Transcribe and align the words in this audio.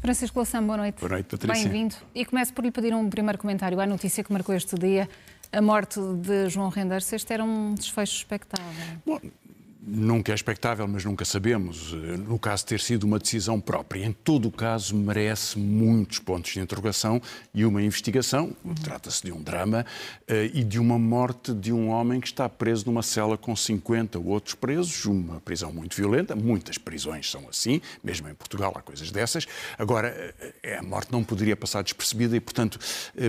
Francisco 0.00 0.38
Louçã, 0.38 0.62
boa 0.62 0.78
noite. 0.78 0.98
Boa 0.98 1.10
noite, 1.10 1.26
Patrícia. 1.26 1.68
Bem-vindo. 1.68 1.94
E 2.14 2.24
começo 2.24 2.52
por 2.54 2.64
lhe 2.64 2.70
pedir 2.70 2.94
um 2.94 3.08
primeiro 3.10 3.38
comentário 3.38 3.78
à 3.78 3.86
notícia 3.86 4.24
que 4.24 4.32
marcou 4.32 4.54
este 4.54 4.74
dia, 4.76 5.08
a 5.52 5.60
morte 5.60 6.00
de 6.00 6.48
João 6.48 6.68
Renders. 6.68 7.12
Este 7.12 7.34
era 7.34 7.44
um 7.44 7.74
desfecho 7.74 8.16
expectável. 8.16 8.66
Bom, 9.04 9.20
nunca 9.90 10.32
é 10.32 10.34
expectável, 10.34 10.86
mas 10.86 11.04
nunca 11.04 11.24
sabemos. 11.24 11.92
No 11.92 12.38
caso 12.38 12.62
de 12.62 12.68
ter 12.68 12.80
sido 12.80 13.04
uma 13.04 13.18
decisão 13.18 13.60
própria, 13.60 14.04
em 14.04 14.12
todo 14.12 14.48
o 14.48 14.52
caso 14.52 14.94
merece 14.94 15.58
muitos 15.58 16.18
pontos 16.20 16.52
de 16.52 16.60
interrogação 16.60 17.20
e 17.52 17.64
uma 17.64 17.82
investigação. 17.82 18.54
Uhum. 18.64 18.74
Trata-se 18.74 19.24
de 19.24 19.32
um 19.32 19.42
drama 19.42 19.84
uh, 20.28 20.34
e 20.54 20.62
de 20.62 20.78
uma 20.78 20.98
morte 20.98 21.52
de 21.52 21.72
um 21.72 21.88
homem 21.88 22.20
que 22.20 22.28
está 22.28 22.48
preso 22.48 22.86
numa 22.86 23.02
cela 23.02 23.36
com 23.36 23.54
50 23.54 24.18
outros 24.18 24.54
presos, 24.54 25.04
uma 25.04 25.40
prisão 25.40 25.72
muito 25.72 25.96
violenta. 25.96 26.36
Muitas 26.36 26.78
prisões 26.78 27.28
são 27.30 27.48
assim, 27.48 27.80
mesmo 28.02 28.28
em 28.28 28.34
Portugal 28.34 28.72
há 28.76 28.82
coisas 28.82 29.10
dessas. 29.10 29.46
Agora, 29.76 30.34
uh, 30.64 30.78
a 30.78 30.82
morte 30.82 31.10
não 31.10 31.24
poderia 31.24 31.56
passar 31.56 31.82
despercebida 31.82 32.36
e, 32.36 32.40
portanto, 32.40 32.78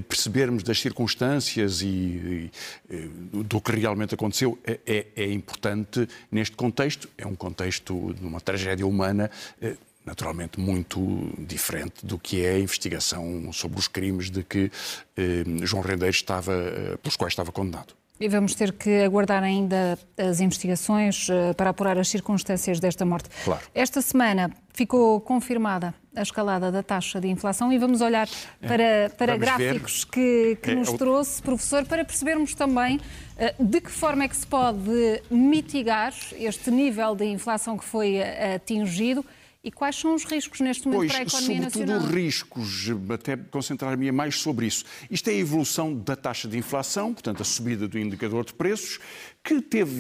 percebermos 0.08 0.64
das 0.64 0.80
circunstâncias 0.80 1.82
e, 1.82 2.52
e 2.90 3.41
do 3.44 3.60
que 3.60 3.72
realmente 3.72 4.14
aconteceu 4.14 4.58
é, 4.66 5.08
é 5.16 5.32
importante 5.32 6.08
neste 6.32 6.51
contexto. 6.55 7.10
É 7.18 7.26
um 7.26 7.36
contexto 7.36 8.14
de 8.14 8.26
uma 8.26 8.41
tragédia 8.41 8.86
humana 8.86 9.30
eh, 9.62 9.76
naturalmente 10.05 10.60
muito 10.60 11.00
diferente 11.38 12.05
do 12.05 12.18
que 12.18 12.44
é 12.44 12.55
a 12.55 12.60
investigação 12.60 13.52
sobre 13.54 13.80
os 13.80 13.88
crimes 13.88 14.30
de 14.30 14.44
que 14.44 14.72
eh, 15.16 15.44
João 15.64 15.84
Rendeiro 15.84 16.16
estava, 16.16 16.54
eh, 16.54 16.98
pelos 16.98 17.16
quais 17.16 17.34
estava 17.34 17.52
condenado. 17.52 18.01
E 18.22 18.28
vamos 18.28 18.54
ter 18.54 18.72
que 18.72 19.04
aguardar 19.04 19.44
ainda 19.44 19.98
as 20.16 20.40
investigações 20.40 21.27
uh, 21.27 21.55
para 21.58 21.72
apurar 21.72 21.98
as 21.98 22.08
circunstâncias 22.08 22.80
desta 22.80 23.04
morte. 23.04 23.30
Claro. 23.44 23.62
Esta 23.74 24.00
semana 24.00 24.52
ficou 24.74 25.20
confirmada 25.20 25.94
a 26.16 26.22
escalada 26.22 26.72
da 26.72 26.84
taxa 26.84 27.20
de 27.20 27.28
inflação 27.28 27.74
e 27.74 27.80
vamos 27.80 28.00
olhar 28.00 28.28
é. 28.62 28.68
para, 28.68 29.10
para 29.18 29.34
vamos 29.34 29.46
gráficos 29.46 30.04
ver. 30.04 30.12
que, 30.12 30.55
que 30.62 30.72
é, 30.72 30.76
nos 30.76 30.91
trouxe, 30.94 31.41
professor, 31.41 31.84
para 31.86 32.05
percebermos 32.05 32.54
também 32.54 32.98
uh, 32.98 33.63
de 33.63 33.82
que 33.82 33.90
forma 33.90 34.24
é 34.24 34.28
que 34.28 34.35
se 34.38 34.46
pode 34.46 35.22
mitigar 35.32 36.13
este 36.38 36.70
nível 36.70 37.16
de 37.16 37.26
inflação 37.26 37.76
que 37.76 37.85
foi 37.85 38.20
uh, 38.20 38.56
atingido 38.56 39.26
e 39.63 39.71
quais 39.71 39.95
são 39.95 40.15
os 40.15 40.23
riscos 40.23 40.59
neste 40.59 40.87
momento 40.87 41.01
pois, 41.01 41.12
para 41.12 41.20
a 41.20 41.23
economia 41.23 41.55
sobretudo 41.57 41.85
nacional? 41.85 42.07
os 42.07 42.15
riscos, 42.15 42.90
até 43.13 43.37
concentrar-me 43.37 44.12
mais 44.12 44.40
sobre 44.40 44.65
isso. 44.65 44.85
Isto 45.09 45.29
é 45.29 45.34
a 45.34 45.35
evolução 45.35 45.93
da 45.93 46.15
taxa 46.15 46.48
de 46.48 46.57
inflação, 46.57 47.13
portanto, 47.13 47.41
a 47.41 47.45
subida 47.45 47.87
do 47.87 47.99
indicador 47.99 48.43
de 48.43 48.54
preços, 48.54 48.99
que 49.43 49.62
teve 49.62 49.93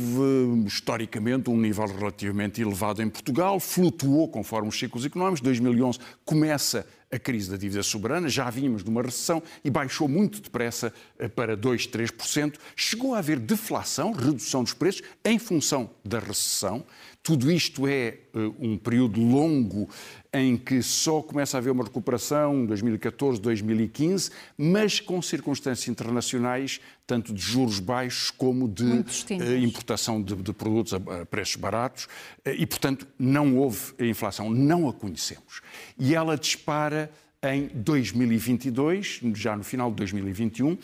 historicamente 0.65 1.49
um 1.49 1.57
nível 1.57 1.85
relativamente 1.85 2.61
elevado 2.61 3.03
em 3.03 3.09
Portugal, 3.09 3.59
flutuou 3.59 4.27
conforme 4.27 4.69
os 4.69 4.77
ciclos 4.77 5.05
económicos. 5.05 5.41
2011 5.41 5.99
começa 6.25 6.85
a 7.11 7.19
crise 7.19 7.51
da 7.51 7.57
dívida 7.57 7.83
soberana, 7.83 8.29
já 8.29 8.49
vínhamos 8.49 8.83
de 8.83 8.89
uma 8.89 9.01
recessão 9.01 9.43
e 9.63 9.69
baixou 9.69 10.07
muito 10.07 10.41
depressa 10.41 10.93
eh, 11.19 11.27
para 11.27 11.57
2, 11.57 11.87
3%. 11.87 12.55
Chegou 12.75 13.13
a 13.13 13.19
haver 13.19 13.39
deflação, 13.39 14.11
redução 14.11 14.63
dos 14.63 14.73
preços, 14.73 15.03
em 15.25 15.37
função 15.37 15.89
da 16.05 16.19
recessão. 16.19 16.85
Tudo 17.23 17.51
isto 17.51 17.87
é 17.87 18.17
uh, 18.33 18.55
um 18.59 18.75
período 18.77 19.21
longo 19.21 19.87
em 20.33 20.57
que 20.57 20.81
só 20.81 21.21
começa 21.21 21.55
a 21.55 21.59
haver 21.59 21.69
uma 21.69 21.83
recuperação, 21.83 22.65
2014, 22.65 23.39
2015, 23.39 24.31
mas 24.57 24.99
com 24.99 25.21
circunstâncias 25.21 25.87
internacionais, 25.87 26.79
tanto 27.05 27.31
de 27.31 27.39
juros 27.39 27.79
baixos 27.79 28.31
como 28.31 28.67
de 28.67 28.83
uh, 28.83 29.57
importação 29.61 30.21
de, 30.21 30.35
de, 30.35 30.51
produtos 30.51 30.93
a, 30.93 31.21
a 31.21 31.25
preços 31.25 31.57
baratos, 31.57 32.05
uh, 32.05 32.49
e, 32.57 32.65
portanto, 32.65 33.07
não 33.19 33.55
houve 33.55 33.93
a 33.99 34.05
inflação, 34.05 34.49
não 34.49 34.89
a 34.89 34.93
conhecemos. 34.93 35.61
E 35.99 36.15
ela 36.15 36.35
dispara 36.35 37.00
em 37.43 37.67
2022, 37.73 39.21
já 39.33 39.57
no 39.57 39.63
final 39.63 39.89
de 39.89 39.95
2021, 39.97 40.77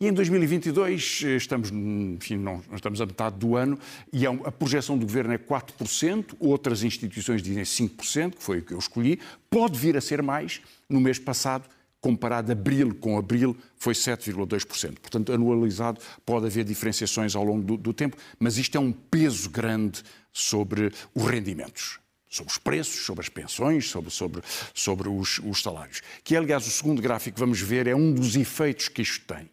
e 0.00 0.06
em 0.06 0.12
2022 0.12 1.22
eh, 1.24 1.36
estamos, 1.36 1.70
enfim, 1.70 2.36
não, 2.36 2.62
estamos 2.72 3.00
a 3.00 3.06
metade 3.06 3.36
do 3.36 3.56
ano 3.56 3.78
e 4.12 4.26
a 4.26 4.52
projeção 4.52 4.98
do 4.98 5.06
governo 5.06 5.32
é 5.32 5.38
4%, 5.38 6.34
outras 6.38 6.82
instituições 6.82 7.42
dizem 7.42 7.62
5%, 7.62 8.36
que 8.36 8.42
foi 8.42 8.58
o 8.58 8.62
que 8.62 8.74
eu 8.74 8.78
escolhi. 8.78 9.18
Pode 9.48 9.78
vir 9.78 9.96
a 9.96 10.00
ser 10.00 10.22
mais. 10.22 10.60
No 10.88 11.00
mês 11.00 11.18
passado, 11.18 11.68
comparado 12.00 12.52
abril 12.52 12.94
com 12.94 13.16
abril, 13.16 13.56
foi 13.76 13.94
7,2%. 13.94 14.98
Portanto, 15.00 15.32
anualizado, 15.32 16.00
pode 16.26 16.46
haver 16.46 16.64
diferenciações 16.64 17.34
ao 17.34 17.42
longo 17.44 17.62
do, 17.62 17.76
do 17.76 17.92
tempo, 17.92 18.16
mas 18.38 18.58
isto 18.58 18.76
é 18.76 18.80
um 18.80 18.92
peso 18.92 19.48
grande 19.48 20.02
sobre 20.32 20.92
os 21.14 21.24
rendimentos 21.24 22.03
sobre 22.34 22.50
os 22.50 22.58
preços, 22.58 23.04
sobre 23.04 23.22
as 23.22 23.28
pensões, 23.28 23.88
sobre, 23.88 24.10
sobre, 24.10 24.42
sobre 24.72 25.08
os, 25.08 25.38
os, 25.44 25.62
salários. 25.62 26.02
Que, 26.22 26.36
aliás, 26.36 26.66
o 26.66 26.70
segundo 26.70 27.00
gráfico 27.00 27.34
que 27.34 27.40
vamos 27.40 27.60
ver 27.60 27.86
é 27.86 27.94
um 27.94 28.12
dos 28.12 28.34
efeitos 28.36 28.88
que 28.88 29.02
isto 29.02 29.24
tem 29.26 29.48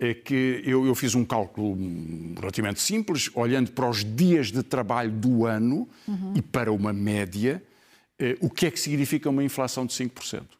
é 0.00 0.14
que 0.14 0.62
eu, 0.64 0.86
eu, 0.86 0.94
fiz 0.94 1.16
um 1.16 1.24
cálculo 1.24 1.76
relativamente 2.38 2.80
simples, 2.80 3.28
olhando 3.34 3.72
para 3.72 3.88
os 3.88 4.04
dias 4.04 4.52
de 4.52 4.62
trabalho 4.62 5.10
do 5.10 5.44
ano 5.44 5.88
uhum. 6.06 6.34
e 6.36 6.40
para 6.40 6.72
uma 6.72 6.92
média, 6.92 7.60
eh, 8.16 8.36
o 8.40 8.48
que 8.48 8.66
é 8.66 8.70
que 8.70 8.78
significa 8.78 9.28
uma 9.28 9.42
inflação 9.42 9.84
de 9.84 9.92
5%. 9.92 10.57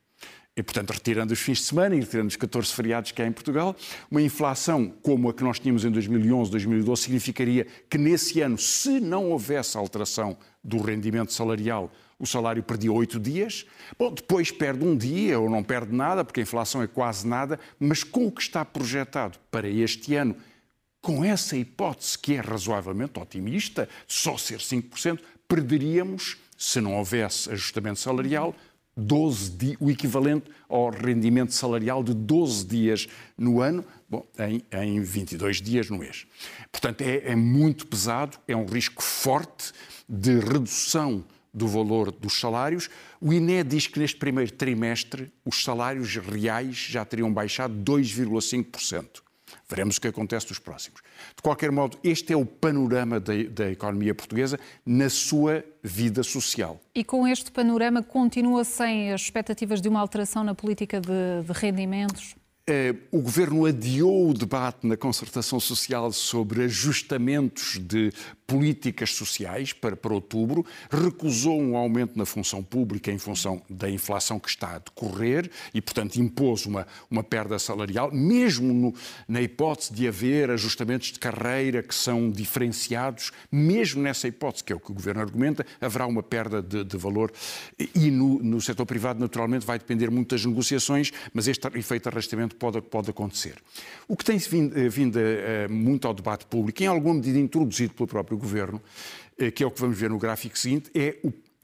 E, 0.58 0.62
portanto, 0.62 0.90
retirando 0.90 1.32
os 1.32 1.38
fins 1.38 1.58
de 1.58 1.64
semana 1.64 1.94
e 1.94 2.00
retirando 2.00 2.26
os 2.26 2.36
14 2.36 2.74
feriados 2.74 3.12
que 3.12 3.22
há 3.22 3.26
em 3.26 3.30
Portugal, 3.30 3.76
uma 4.10 4.20
inflação 4.20 4.92
como 5.02 5.28
a 5.28 5.32
que 5.32 5.44
nós 5.44 5.60
tínhamos 5.60 5.84
em 5.84 5.90
2011, 5.90 6.50
2012, 6.50 7.02
significaria 7.02 7.66
que 7.88 7.96
nesse 7.96 8.40
ano, 8.40 8.58
se 8.58 8.98
não 8.98 9.30
houvesse 9.30 9.76
alteração 9.76 10.36
do 10.62 10.78
rendimento 10.82 11.32
salarial 11.32 11.92
o 12.18 12.26
salário 12.26 12.62
perdia 12.64 12.92
oito 12.92 13.20
dias. 13.20 13.64
Bom, 13.96 14.12
depois 14.12 14.50
perde 14.50 14.84
um 14.84 14.96
dia 14.96 15.38
ou 15.38 15.48
não 15.48 15.62
perde 15.62 15.94
nada, 15.94 16.24
porque 16.24 16.40
a 16.40 16.42
inflação 16.42 16.82
é 16.82 16.86
quase 16.88 17.24
nada, 17.24 17.60
mas 17.78 18.02
com 18.02 18.26
o 18.26 18.32
que 18.32 18.42
está 18.42 18.64
projetado 18.64 19.38
para 19.52 19.68
este 19.68 20.16
ano, 20.16 20.36
com 21.00 21.24
essa 21.24 21.56
hipótese 21.56 22.18
que 22.18 22.34
é 22.34 22.40
razoavelmente 22.40 23.20
otimista, 23.20 23.88
só 24.08 24.36
ser 24.36 24.58
5%, 24.58 25.20
perderíamos, 25.46 26.36
se 26.56 26.80
não 26.80 26.96
houvesse 26.96 27.48
ajustamento 27.52 28.00
salarial, 28.00 28.52
12 28.98 29.50
dias, 29.52 29.76
o 29.78 29.90
equivalente 29.90 30.50
ao 30.68 30.90
rendimento 30.90 31.54
salarial 31.54 32.02
de 32.02 32.12
12 32.12 32.66
dias 32.66 33.08
no 33.36 33.60
ano, 33.60 33.84
bom, 34.08 34.26
em, 34.38 34.62
em 34.72 35.00
22 35.00 35.62
dias 35.62 35.88
no 35.88 35.98
mês. 35.98 36.26
Portanto, 36.72 37.02
é, 37.02 37.30
é 37.30 37.36
muito 37.36 37.86
pesado, 37.86 38.36
é 38.48 38.56
um 38.56 38.66
risco 38.66 39.02
forte 39.02 39.72
de 40.08 40.40
redução 40.40 41.24
do 41.54 41.68
valor 41.68 42.10
dos 42.10 42.40
salários. 42.40 42.90
O 43.20 43.32
INE 43.32 43.62
diz 43.62 43.86
que 43.86 43.98
neste 43.98 44.18
primeiro 44.18 44.50
trimestre 44.52 45.32
os 45.44 45.62
salários 45.62 46.16
reais 46.16 46.76
já 46.76 47.04
teriam 47.04 47.32
baixado 47.32 47.74
2,5%. 47.74 49.27
Veremos 49.70 49.98
o 49.98 50.00
que 50.00 50.08
acontece 50.08 50.48
nos 50.48 50.58
próximos. 50.58 51.02
De 51.36 51.42
qualquer 51.42 51.70
modo, 51.70 51.98
este 52.02 52.32
é 52.32 52.36
o 52.36 52.46
panorama 52.46 53.20
da, 53.20 53.34
da, 53.50 53.70
economia 53.70 54.14
portuguesa 54.14 54.58
na 54.84 55.10
sua 55.10 55.62
vida 55.82 56.22
social. 56.22 56.80
E 56.94 57.04
com 57.04 57.28
este 57.28 57.50
panorama, 57.50 58.02
continua 58.02 58.64
sem 58.64 59.12
as 59.12 59.20
expectativas 59.20 59.82
de 59.82 59.88
uma 59.88 60.00
alteração 60.00 60.42
na 60.42 60.54
política 60.54 61.00
de, 61.00 61.42
de 61.46 61.52
rendimentos? 61.52 62.34
Eh, 62.70 62.94
o 63.10 63.22
governo 63.22 63.64
adiou 63.64 64.28
o 64.28 64.34
debate 64.34 64.86
na 64.86 64.94
concertação 64.94 65.58
social 65.58 66.12
sobre 66.12 66.64
ajustamentos 66.64 67.78
de 67.78 68.12
políticas 68.48 69.10
sociais 69.14 69.74
para, 69.74 69.94
para 69.94 70.14
outubro, 70.14 70.64
recusou 70.90 71.60
um 71.60 71.76
aumento 71.76 72.18
na 72.18 72.24
função 72.24 72.62
pública 72.62 73.12
em 73.12 73.18
função 73.18 73.60
da 73.68 73.90
inflação 73.90 74.40
que 74.40 74.48
está 74.48 74.76
a 74.76 74.78
decorrer 74.78 75.50
e, 75.74 75.82
portanto, 75.82 76.16
impôs 76.16 76.64
uma, 76.64 76.86
uma 77.10 77.22
perda 77.22 77.58
salarial, 77.58 78.10
mesmo 78.10 78.72
no, 78.72 78.94
na 79.28 79.42
hipótese 79.42 79.92
de 79.92 80.08
haver 80.08 80.50
ajustamentos 80.50 81.12
de 81.12 81.18
carreira 81.18 81.82
que 81.82 81.94
são 81.94 82.30
diferenciados, 82.30 83.32
mesmo 83.52 84.00
nessa 84.00 84.26
hipótese, 84.26 84.64
que 84.64 84.72
é 84.72 84.76
o 84.76 84.80
que 84.80 84.90
o 84.90 84.94
governo 84.94 85.20
argumenta, 85.20 85.66
haverá 85.78 86.06
uma 86.06 86.22
perda 86.22 86.62
de, 86.62 86.82
de 86.84 86.96
valor. 86.96 87.30
E 87.94 88.10
no, 88.10 88.42
no 88.42 88.62
setor 88.62 88.86
privado, 88.86 89.20
naturalmente, 89.20 89.66
vai 89.66 89.78
depender 89.78 90.10
muito 90.10 90.34
das 90.34 90.46
negociações, 90.46 91.12
mas 91.34 91.46
este 91.48 91.68
efeito 91.76 92.08
arrastamento 92.08 92.56
pode, 92.56 92.80
pode 92.80 93.10
acontecer. 93.10 93.56
O 94.08 94.16
que 94.16 94.24
tem 94.24 94.38
vindo, 94.38 94.78
eh, 94.78 94.88
vindo 94.88 95.16
uh, 95.18 95.70
muito 95.70 96.08
ao 96.08 96.14
debate 96.14 96.46
público, 96.46 96.82
em 96.82 96.86
alguma 96.86 97.16
medida 97.16 97.38
introduzido 97.38 97.92
pelo 97.92 98.06
próprio 98.06 98.37
governo, 98.38 98.80
eh, 99.38 99.50
que 99.50 99.62
é 99.62 99.66
o 99.66 99.70
que 99.70 99.80
vamos 99.80 99.98
ver 99.98 100.10
no 100.10 100.18
gráfico 100.18 100.58
seguinte, 100.58 100.90
é 100.94 101.16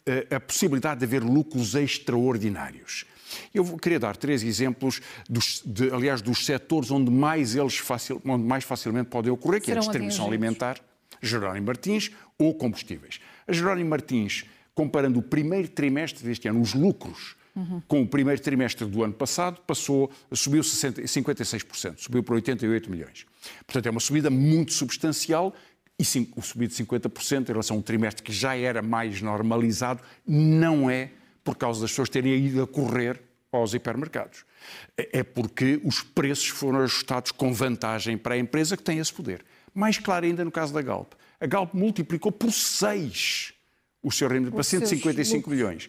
eh, 0.07 0.37
a 0.37 0.41
possibilidade 0.41 1.01
de 1.01 1.07
haver 1.07 1.23
lucros 1.23 1.75
extraordinários. 1.75 3.07
Eu 3.53 3.65
queria 3.79 3.99
dar 3.99 4.17
três 4.17 4.43
exemplos, 4.43 5.01
dos, 5.29 5.63
de, 5.65 5.91
aliás, 5.91 6.21
dos 6.21 6.45
setores 6.45 6.91
onde 6.91 7.11
mais 7.11 7.55
eles 7.55 7.79
facil, 7.79 8.21
onde 8.25 8.45
mais 8.45 8.65
facilmente 8.65 9.09
podem 9.09 9.33
ocorrer, 9.33 9.61
que 9.61 9.67
Serão 9.67 9.79
é 9.79 9.81
a 9.81 9.83
distribuição 9.83 10.27
alimentar, 10.27 10.81
Jerónimo 11.23 11.67
Martins 11.67 12.11
ou 12.39 12.55
combustíveis. 12.55 13.21
A 13.47 13.53
Jerónimo 13.53 13.91
Martins, 13.91 14.45
comparando 14.75 15.19
o 15.19 15.23
primeiro 15.23 15.69
trimestre 15.69 16.25
deste 16.25 16.49
ano, 16.49 16.61
os 16.61 16.75
lucros 16.75 17.35
uhum. 17.57 17.81
com 17.87 18.03
o 18.03 18.07
primeiro 18.07 18.41
trimestre 18.41 18.87
do 18.87 19.03
ano 19.03 19.15
passado, 19.15 19.61
passou, 19.67 20.11
subiu 20.33 20.63
56%, 20.63 21.95
subiu 21.99 22.23
para 22.23 22.35
88 22.35 22.91
milhões. 22.91 23.27
Portanto, 23.67 23.87
é 23.87 23.91
uma 23.91 24.01
subida 24.01 24.31
muito 24.31 24.73
substancial 24.73 25.55
e 25.99 26.05
sim, 26.05 26.29
o 26.37 26.43
subir 26.43 26.69
de 26.69 26.75
50% 26.75 27.45
em 27.45 27.53
relação 27.53 27.77
a 27.77 27.79
um 27.79 27.83
trimestre 27.83 28.23
que 28.23 28.33
já 28.33 28.57
era 28.57 28.83
mais 28.83 29.23
normalizado 29.23 30.03
não 30.27 30.91
é 30.91 31.11
por 31.45 31.57
causa 31.57 31.83
das 31.83 31.91
pessoas 31.91 32.09
terem 32.09 32.35
ido 32.35 32.63
a 32.63 32.67
correr 32.67 33.21
aos 33.53 33.75
hipermercados. 33.75 34.45
É 34.97 35.23
porque 35.23 35.81
os 35.85 36.03
preços 36.03 36.49
foram 36.49 36.81
ajustados 36.81 37.31
com 37.31 37.53
vantagem 37.53 38.17
para 38.17 38.35
a 38.35 38.39
empresa 38.39 38.77
que 38.77 38.83
tem 38.83 38.99
esse 38.99 39.13
poder. 39.13 39.45
Mais 39.73 39.99
claro 39.99 40.27
ainda 40.27 40.45
no 40.45 40.51
caso 40.51 40.73
da 40.73 40.83
Galp. 40.83 41.13
A 41.41 41.47
Galp 41.47 41.75
multiplicou 41.75 42.33
por 42.33 42.51
6 42.51 43.53
o 44.03 44.11
seu 44.11 44.29
rendimento 44.29 44.55
para 44.55 44.63
155 44.63 45.49
milhões. 45.49 45.89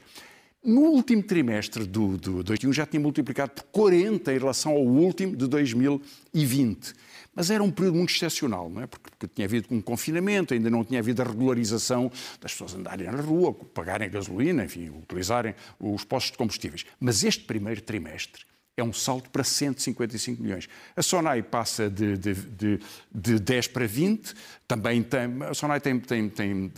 No 0.63 0.81
último 0.81 1.21
trimestre 1.21 1.85
do, 1.85 2.17
do 2.17 2.43
2021 2.43 2.73
já 2.73 2.85
tinha 2.85 2.99
multiplicado 2.99 3.51
por 3.51 3.63
40 3.65 4.33
em 4.33 4.37
relação 4.37 4.71
ao 4.71 4.83
último 4.83 5.35
de 5.35 5.47
2020. 5.47 6.93
Mas 7.35 7.51
era 7.51 7.61
um 7.61 7.69
período 7.69 7.97
muito 7.97 8.13
excepcional, 8.13 8.69
não 8.69 8.81
é? 8.81 8.87
Porque, 8.87 9.09
porque, 9.09 9.27
tinha 9.27 9.45
havido 9.45 9.67
um 9.71 9.81
confinamento, 9.81 10.53
ainda 10.53 10.69
não 10.69 10.83
tinha 10.83 10.99
havido 10.99 11.21
a 11.21 11.25
regularização 11.25 12.09
das 12.39 12.53
pessoas 12.53 12.73
andarem 12.73 13.11
na 13.11 13.21
rua, 13.21 13.53
pagarem 13.53 14.09
gasolina, 14.09 14.63
enfim, 14.63 14.89
utilizarem 14.89 15.53
os 15.79 16.05
postos 16.05 16.31
de 16.31 16.37
combustíveis. 16.37 16.85
Mas 16.99 17.23
este 17.23 17.43
primeiro 17.43 17.81
trimestre 17.81 18.45
é 18.77 18.83
um 18.83 18.91
salto 18.91 19.29
para 19.29 19.43
155 19.43 20.41
milhões. 20.41 20.67
A 20.95 21.01
Sonai 21.01 21.41
passa 21.41 21.89
de, 21.89 22.17
de, 22.17 22.33
de, 22.33 22.79
de 23.13 23.39
10 23.39 23.67
para 23.69 23.87
20, 23.87 24.33
também 24.67 25.01
tem, 25.01 25.43
a 25.49 25.53
Sonai 25.53 25.79
tem, 25.79 25.97
tem, 25.99 26.27
tem 26.29 26.71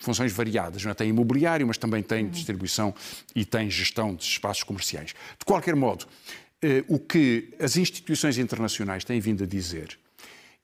funções 0.00 0.32
variadas, 0.32 0.84
não 0.84 0.90
é? 0.90 0.94
tem 0.94 1.08
imobiliário, 1.08 1.66
mas 1.66 1.78
também 1.78 2.02
tem 2.02 2.28
distribuição 2.28 2.92
e 3.34 3.44
tem 3.44 3.70
gestão 3.70 4.14
de 4.14 4.24
espaços 4.24 4.64
comerciais. 4.64 5.14
De 5.38 5.44
qualquer 5.44 5.76
modo, 5.76 6.06
o 6.88 6.98
que 6.98 7.54
as 7.60 7.76
instituições 7.76 8.38
internacionais 8.38 9.04
têm 9.04 9.20
vindo 9.20 9.44
a 9.44 9.46
dizer 9.46 9.98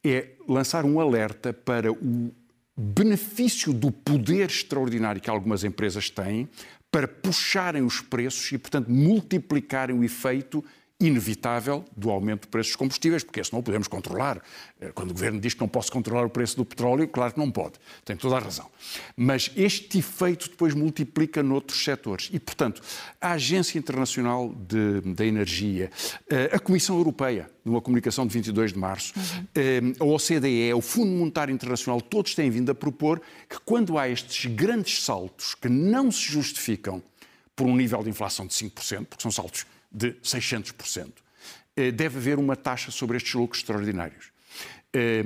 é 0.05 0.31
lançar 0.49 0.85
um 0.85 0.99
alerta 0.99 1.53
para 1.53 1.93
o 1.93 2.33
benefício 2.77 3.73
do 3.73 3.91
poder 3.91 4.49
extraordinário 4.51 5.21
que 5.21 5.31
algumas 5.31 5.63
empresas 5.63 6.11
têm 6.11 6.49
para 6.91 7.07
puxarem 7.07 7.83
os 7.83 8.01
preços 8.01 8.51
e, 8.53 8.59
portanto, 8.59 8.91
multiplicarem 8.91 9.99
o 9.99 10.05
efeito 10.05 10.65
inevitável 11.03 11.85
do 11.97 12.11
aumento 12.11 12.43
de 12.43 12.49
preços 12.49 12.73
dos 12.73 12.77
combustíveis, 12.77 13.25
porque 13.25 13.41
esse 13.41 13.53
não 13.53 13.59
o 13.61 13.63
podemos 13.63 13.89
controlar. 13.89 14.41
Eh, 14.81 14.93
quando 14.95 15.11
o 15.11 15.13
governo 15.13 15.41
diz 15.41 15.53
que 15.53 15.61
não 15.61 15.69
posso 15.69 15.91
controlar 15.91 16.25
o 16.25 16.31
preço 16.31 16.57
do 16.57 16.65
petróleo, 16.65 17.09
claro 17.09 17.35
que 17.35 17.39
não 17.39 17.51
pode. 17.51 17.75
Tem 18.05 18.17
toda 18.17 18.37
a 18.37 18.39
razão. 18.39 18.71
Mas 19.17 19.51
este 19.57 19.99
efeito 19.99 20.49
depois 20.49 20.75
multiplica 20.75 21.43
noutros 21.43 21.83
setores. 21.83 22.31
E, 22.33 22.39
portanto, 22.39 22.81
a 23.21 23.33
Agência 23.33 23.79
Internacional 23.79 24.55
da 25.17 25.27
Energia, 25.27 25.91
eh, 26.31 26.51
a 26.53 26.59
Comissão 26.59 26.97
Europeia, 26.97 27.51
numa 27.65 27.81
comunicação 27.81 28.27
de 28.27 28.33
22 28.33 28.73
de 28.73 28.79
março, 28.79 29.13
uhum. 29.17 29.47
Eh, 29.55 29.81
a 29.99 30.05
OCDE, 30.05 30.73
o 30.75 30.81
Fundo 30.81 31.11
Monetário 31.11 31.53
Internacional, 31.53 32.01
todos 32.01 32.35
têm 32.35 32.49
vindo 32.49 32.71
a 32.71 32.75
propor 32.75 33.21
que 33.49 33.59
quando 33.65 33.99
há 33.99 34.09
estes 34.09 34.47
grandes 34.53 35.03
saltos 35.03 35.55
que 35.55 35.69
não 35.69 36.11
se 36.11 36.31
justificam 36.31 37.03
por 37.57 37.67
um 37.67 37.77
nível 37.77 38.03
de 38.03 38.11
inflação 38.11 38.47
de 38.47 38.55
5%, 38.55 39.07
porque 39.07 39.23
são 39.23 39.31
saltos 39.31 39.67
de 39.93 40.13
600%. 40.23 41.23
Eh, 41.77 41.91
deve 41.91 42.19
haver 42.19 42.39
uma 42.39 42.57
taxa 42.57 42.91
sobre 42.91 43.17
estes 43.17 43.35
lucros 43.35 43.61
extraordinários. 43.61 44.31
Eh, 44.93 45.23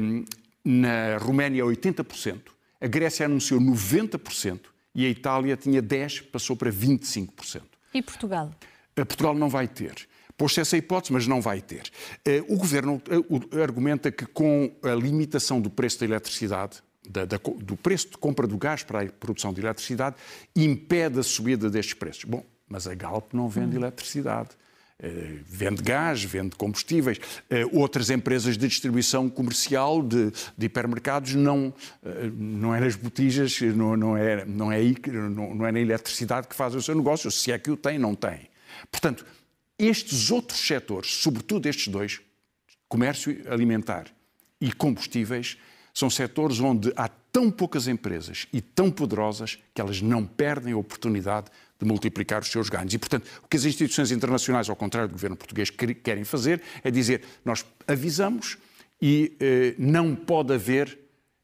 na 0.65 1.19
Roménia, 1.19 1.65
80%. 1.65 2.53
A 2.81 2.87
Grécia 2.87 3.27
anunciou 3.27 3.61
90% 3.61 4.61
e 4.95 5.07
a 5.07 5.09
Itália 5.09 5.57
tinha 5.57 5.83
10%, 5.83 6.31
passou 6.31 6.57
para 6.57 6.71
25%. 6.71 7.63
E 7.95 8.03
Portugal? 8.03 8.53
Eh, 8.97 9.05
Portugal 9.05 9.35
não 9.35 9.49
vai 9.49 9.67
ter. 9.67 10.09
Pôs-se 10.37 10.61
essa 10.61 10.77
hipótese, 10.77 11.13
mas 11.15 11.27
não 11.27 11.41
vai 11.41 11.63
ter. 11.63 11.91
O 12.47 12.59
governo 12.59 13.01
argumenta 13.63 14.13
que 14.13 14.27
com 14.27 14.71
a 14.83 14.95
limitação 14.95 15.63
do 15.63 15.71
preço 15.71 16.01
da 16.01 16.05
eletricidade, 16.05 16.83
da, 17.09 17.25
da, 17.25 17.39
do 17.39 17.75
preço 17.75 18.11
de 18.11 18.19
compra 18.19 18.47
do 18.47 18.59
gás 18.59 18.83
para 18.83 19.01
a 19.01 19.07
produção 19.07 19.51
de 19.51 19.63
eletricidade, 19.63 20.17
impede 20.55 21.21
a 21.21 21.23
subida 21.23 21.71
destes 21.71 21.95
preços. 21.95 22.25
Bom, 22.25 22.45
mas 22.69 22.87
a 22.87 22.95
Galp 22.95 23.33
não 23.33 23.49
vende 23.49 23.77
hum. 23.77 23.81
eletricidade. 23.81 24.51
Uh, 24.99 25.45
vende 25.47 25.83
gás, 25.83 26.25
vende 26.25 26.57
combustíveis. 26.57 27.19
Uh, 27.19 27.79
outras 27.79 28.09
empresas 28.09 28.57
de 28.57 28.67
distribuição 28.67 29.29
comercial 29.29 30.03
de, 30.03 30.33
de 30.57 30.67
hipermercados 30.67 31.35
não, 31.35 31.69
uh, 31.69 31.75
não 32.35 32.75
é 32.75 32.81
nas 32.81 32.97
botijas, 32.97 33.61
não, 33.61 33.95
não, 33.95 34.17
é, 34.17 34.45
não, 34.47 34.73
é 34.73 34.81
não, 35.07 35.55
não 35.55 35.67
é 35.67 35.73
na 35.73 35.81
eletricidade 35.81 36.49
que 36.49 36.57
fazem 36.57 36.79
o 36.79 36.83
seu 36.83 36.95
negócio, 36.95 37.31
se 37.31 37.53
é 37.53 37.59
que 37.59 37.71
o 37.71 37.77
tem, 37.77 37.99
não 37.99 38.15
tem. 38.15 38.49
Portanto, 38.91 39.27
estes 39.79 40.31
outros 40.31 40.59
setores, 40.67 41.11
sobretudo 41.11 41.69
estes 41.69 41.89
dois, 41.89 42.21
comércio 42.89 43.43
alimentar 43.51 44.07
e 44.59 44.73
combustíveis, 44.73 45.59
são 45.93 46.09
setores 46.09 46.61
onde 46.61 46.93
há 46.97 47.09
tão 47.37 47.51
poucas 47.51 47.87
empresas 47.87 48.47
e 48.51 48.63
tão 48.63 48.91
poderosas 48.91 49.59
que 49.75 49.79
elas 49.79 50.01
não 50.01 50.25
perdem 50.25 50.73
a 50.73 50.77
oportunidade 50.79 51.49
de 51.79 51.85
multiplicar 51.85 52.41
os 52.41 52.49
seus 52.49 52.71
ganhos. 52.71 52.95
E, 52.95 52.99
portanto, 52.99 53.29
o 53.45 53.47
que 53.47 53.59
as 53.59 53.67
instituições 53.67 54.11
internacionais, 54.11 54.71
ao 54.71 54.75
contrário 54.75 55.07
do 55.07 55.13
governo 55.13 55.37
português, 55.37 55.69
querem 55.69 56.25
fazer 56.25 56.63
é 56.83 56.91
dizer 56.91 57.23
nós 57.45 57.63
avisamos 57.87 58.57
e 59.03 59.37
eh, 59.39 59.75
não 59.77 60.15
pode 60.15 60.55
haver 60.55 60.99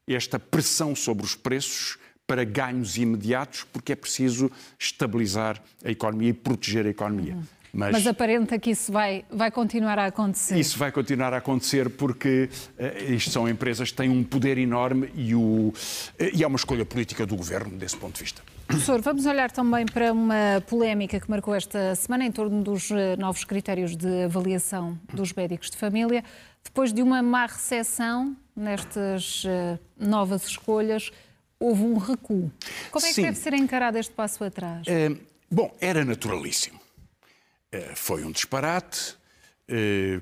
esta 0.07 0.39
pressão 0.39 0.95
sobre 0.95 1.23
os 1.23 1.35
preços 1.35 1.99
para 2.25 2.43
ganhos 2.43 2.97
imediatos, 2.97 3.63
porque 3.71 3.91
é 3.91 3.95
preciso 3.95 4.51
estabilizar 4.79 5.61
a 5.85 5.91
economia 5.91 6.29
e 6.29 6.33
proteger 6.33 6.87
a 6.87 6.89
economia. 6.89 7.35
Uhum. 7.35 7.43
Mas, 7.75 7.91
Mas, 7.91 8.05
aparenta 8.05 8.59
que 8.59 8.69
isso 8.69 8.91
vai, 8.91 9.25
vai 9.31 9.49
continuar 9.49 9.97
a 9.97 10.05
acontecer. 10.05 10.59
Isso 10.59 10.77
vai 10.77 10.91
continuar 10.91 11.33
a 11.33 11.37
acontecer 11.37 11.89
porque 11.89 12.47
uh, 12.77 13.11
isto 13.11 13.31
são 13.31 13.49
empresas 13.49 13.89
que 13.89 13.97
têm 13.97 14.11
um 14.11 14.23
poder 14.23 14.59
enorme 14.59 15.09
e, 15.15 15.33
o, 15.33 15.39
uh, 15.39 15.73
e 16.31 16.43
é 16.43 16.47
uma 16.47 16.55
escolha 16.55 16.85
política 16.85 17.25
do 17.25 17.35
governo 17.35 17.75
desse 17.75 17.97
ponto 17.97 18.13
de 18.13 18.21
vista. 18.21 18.43
Professor, 18.67 19.01
vamos 19.01 19.25
olhar 19.25 19.49
também 19.49 19.87
para 19.87 20.13
uma 20.13 20.63
polémica 20.67 21.19
que 21.19 21.27
marcou 21.27 21.55
esta 21.55 21.95
semana 21.95 22.25
em 22.25 22.31
torno 22.31 22.63
dos 22.63 22.91
eh, 22.91 23.17
novos 23.17 23.43
critérios 23.43 23.95
de 23.95 24.23
avaliação 24.23 24.97
dos 25.13 25.33
médicos 25.33 25.69
de 25.69 25.75
família. 25.75 26.23
Depois 26.63 26.93
de 26.93 27.01
uma 27.01 27.21
má 27.21 27.45
recepção 27.45 28.35
nestas 28.55 29.43
novas 29.99 30.45
escolhas, 30.45 31.11
houve 31.59 31.83
um 31.83 31.97
recuo. 31.97 32.49
Como 32.89 33.05
é 33.05 33.09
que 33.09 33.15
Sim. 33.15 33.23
deve 33.23 33.37
ser 33.37 33.53
encarado 33.53 33.97
este 33.97 34.13
passo 34.13 34.43
atrás? 34.43 34.87
bom, 35.51 35.75
era 35.81 36.05
naturalíssimo. 36.05 36.82
Foi 37.95 38.23
um 38.23 38.31
disparate 38.31 39.17
eh, 39.67 40.19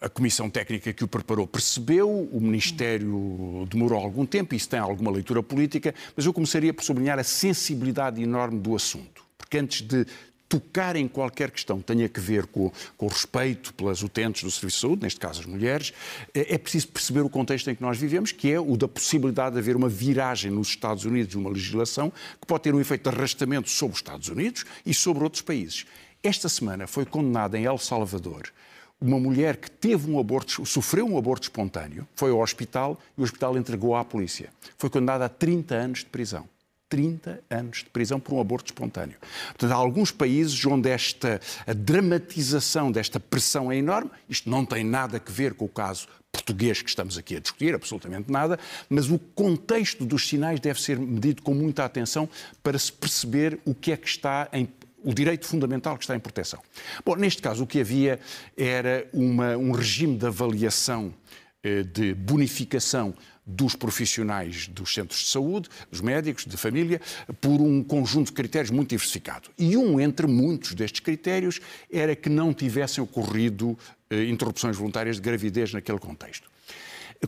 a 0.00 0.08
comissão 0.10 0.50
técnica 0.50 0.92
que 0.92 1.02
o 1.02 1.08
preparou 1.08 1.46
percebeu, 1.46 2.08
o 2.08 2.40
Ministério 2.40 3.66
demorou 3.70 3.98
algum 3.98 4.26
tempo, 4.26 4.54
isso 4.54 4.68
tem 4.68 4.78
alguma 4.78 5.10
leitura 5.10 5.42
política, 5.42 5.94
mas 6.14 6.26
eu 6.26 6.32
começaria 6.32 6.74
por 6.74 6.84
sublinhar 6.84 7.18
a 7.18 7.24
sensibilidade 7.24 8.22
enorme 8.22 8.60
do 8.60 8.76
assunto. 8.76 9.24
Porque 9.38 9.56
antes 9.56 9.80
de 9.80 10.06
tocar 10.46 10.94
em 10.94 11.08
qualquer 11.08 11.50
questão 11.50 11.78
que 11.78 11.84
tenha 11.84 12.06
que 12.08 12.20
ver 12.20 12.46
com, 12.46 12.70
com 12.98 13.06
o 13.06 13.08
respeito 13.08 13.72
pelas 13.72 14.02
utentes 14.02 14.44
do 14.44 14.50
Serviço 14.50 14.76
de 14.76 14.80
Saúde, 14.82 15.02
neste 15.02 15.18
caso 15.18 15.40
as 15.40 15.46
mulheres, 15.46 15.94
é, 16.34 16.54
é 16.54 16.58
preciso 16.58 16.88
perceber 16.88 17.22
o 17.22 17.30
contexto 17.30 17.70
em 17.70 17.74
que 17.74 17.82
nós 17.82 17.96
vivemos, 17.96 18.30
que 18.30 18.52
é 18.52 18.60
o 18.60 18.76
da 18.76 18.86
possibilidade 18.86 19.54
de 19.54 19.58
haver 19.58 19.74
uma 19.74 19.88
viragem 19.88 20.50
nos 20.50 20.68
Estados 20.68 21.06
Unidos 21.06 21.30
de 21.30 21.38
uma 21.38 21.48
legislação 21.48 22.12
que 22.38 22.46
pode 22.46 22.64
ter 22.64 22.74
um 22.74 22.80
efeito 22.80 23.08
de 23.10 23.16
arrastamento 23.16 23.70
sobre 23.70 23.94
os 23.94 24.00
Estados 24.00 24.28
Unidos 24.28 24.66
e 24.84 24.92
sobre 24.92 25.24
outros 25.24 25.42
países. 25.42 25.86
Esta 26.24 26.48
semana 26.48 26.86
foi 26.86 27.04
condenada 27.04 27.58
em 27.58 27.66
El 27.66 27.76
Salvador 27.76 28.50
uma 28.98 29.20
mulher 29.20 29.58
que 29.58 29.70
teve 29.70 30.10
um 30.10 30.18
aborto, 30.18 30.64
sofreu 30.64 31.06
um 31.06 31.18
aborto 31.18 31.42
espontâneo, 31.42 32.08
foi 32.14 32.30
ao 32.30 32.40
hospital 32.40 32.98
e 33.18 33.20
o 33.20 33.24
hospital 33.24 33.58
entregou 33.58 33.94
à 33.94 34.02
polícia. 34.02 34.48
Foi 34.78 34.88
condenada 34.88 35.26
a 35.26 35.28
30 35.28 35.74
anos 35.74 35.98
de 35.98 36.06
prisão. 36.06 36.48
30 36.88 37.42
anos 37.50 37.78
de 37.78 37.90
prisão 37.90 38.18
por 38.18 38.32
um 38.32 38.40
aborto 38.40 38.72
espontâneo. 38.72 39.16
Portanto, 39.48 39.70
há 39.70 39.74
alguns 39.74 40.10
países 40.10 40.64
onde 40.64 40.88
esta 40.88 41.42
a 41.66 41.74
dramatização 41.74 42.90
desta 42.90 43.20
pressão 43.20 43.70
é 43.70 43.76
enorme. 43.76 44.10
Isto 44.26 44.48
não 44.48 44.64
tem 44.64 44.82
nada 44.82 45.22
a 45.22 45.30
ver 45.30 45.52
com 45.52 45.66
o 45.66 45.68
caso 45.68 46.08
português 46.32 46.80
que 46.80 46.88
estamos 46.88 47.18
aqui 47.18 47.36
a 47.36 47.40
discutir, 47.40 47.74
absolutamente 47.74 48.30
nada, 48.30 48.58
mas 48.88 49.10
o 49.10 49.18
contexto 49.18 50.04
dos 50.04 50.26
sinais 50.26 50.58
deve 50.58 50.80
ser 50.80 50.98
medido 50.98 51.42
com 51.42 51.54
muita 51.54 51.84
atenção 51.84 52.28
para 52.62 52.78
se 52.78 52.92
perceber 52.92 53.60
o 53.64 53.74
que 53.74 53.92
é 53.92 53.96
que 53.96 54.08
está 54.08 54.48
em, 54.52 54.68
o 55.04 55.14
direito 55.14 55.46
fundamental 55.46 55.96
que 55.96 56.04
está 56.04 56.16
em 56.16 56.20
proteção. 56.20 56.60
Bom, 57.04 57.14
neste 57.14 57.42
caso, 57.42 57.62
o 57.62 57.66
que 57.66 57.80
havia 57.80 58.18
era 58.56 59.06
uma, 59.12 59.56
um 59.56 59.70
regime 59.70 60.16
de 60.16 60.26
avaliação 60.26 61.14
eh, 61.62 61.82
de 61.82 62.14
bonificação 62.14 63.14
dos 63.46 63.76
profissionais 63.76 64.68
dos 64.68 64.94
centros 64.94 65.20
de 65.20 65.26
saúde, 65.26 65.68
dos 65.90 66.00
médicos, 66.00 66.46
de 66.46 66.56
família, 66.56 67.00
por 67.40 67.60
um 67.60 67.82
conjunto 67.82 68.28
de 68.28 68.32
critérios 68.32 68.70
muito 68.70 68.90
diversificado. 68.90 69.50
E 69.58 69.76
um 69.76 70.00
entre 70.00 70.26
muitos 70.26 70.72
destes 70.72 71.00
critérios 71.00 71.60
era 71.92 72.16
que 72.16 72.30
não 72.30 72.54
tivessem 72.54 73.04
ocorrido 73.04 73.78
eh, 74.08 74.24
interrupções 74.24 74.76
voluntárias 74.76 75.16
de 75.16 75.22
gravidez 75.22 75.72
naquele 75.72 75.98
contexto. 75.98 76.50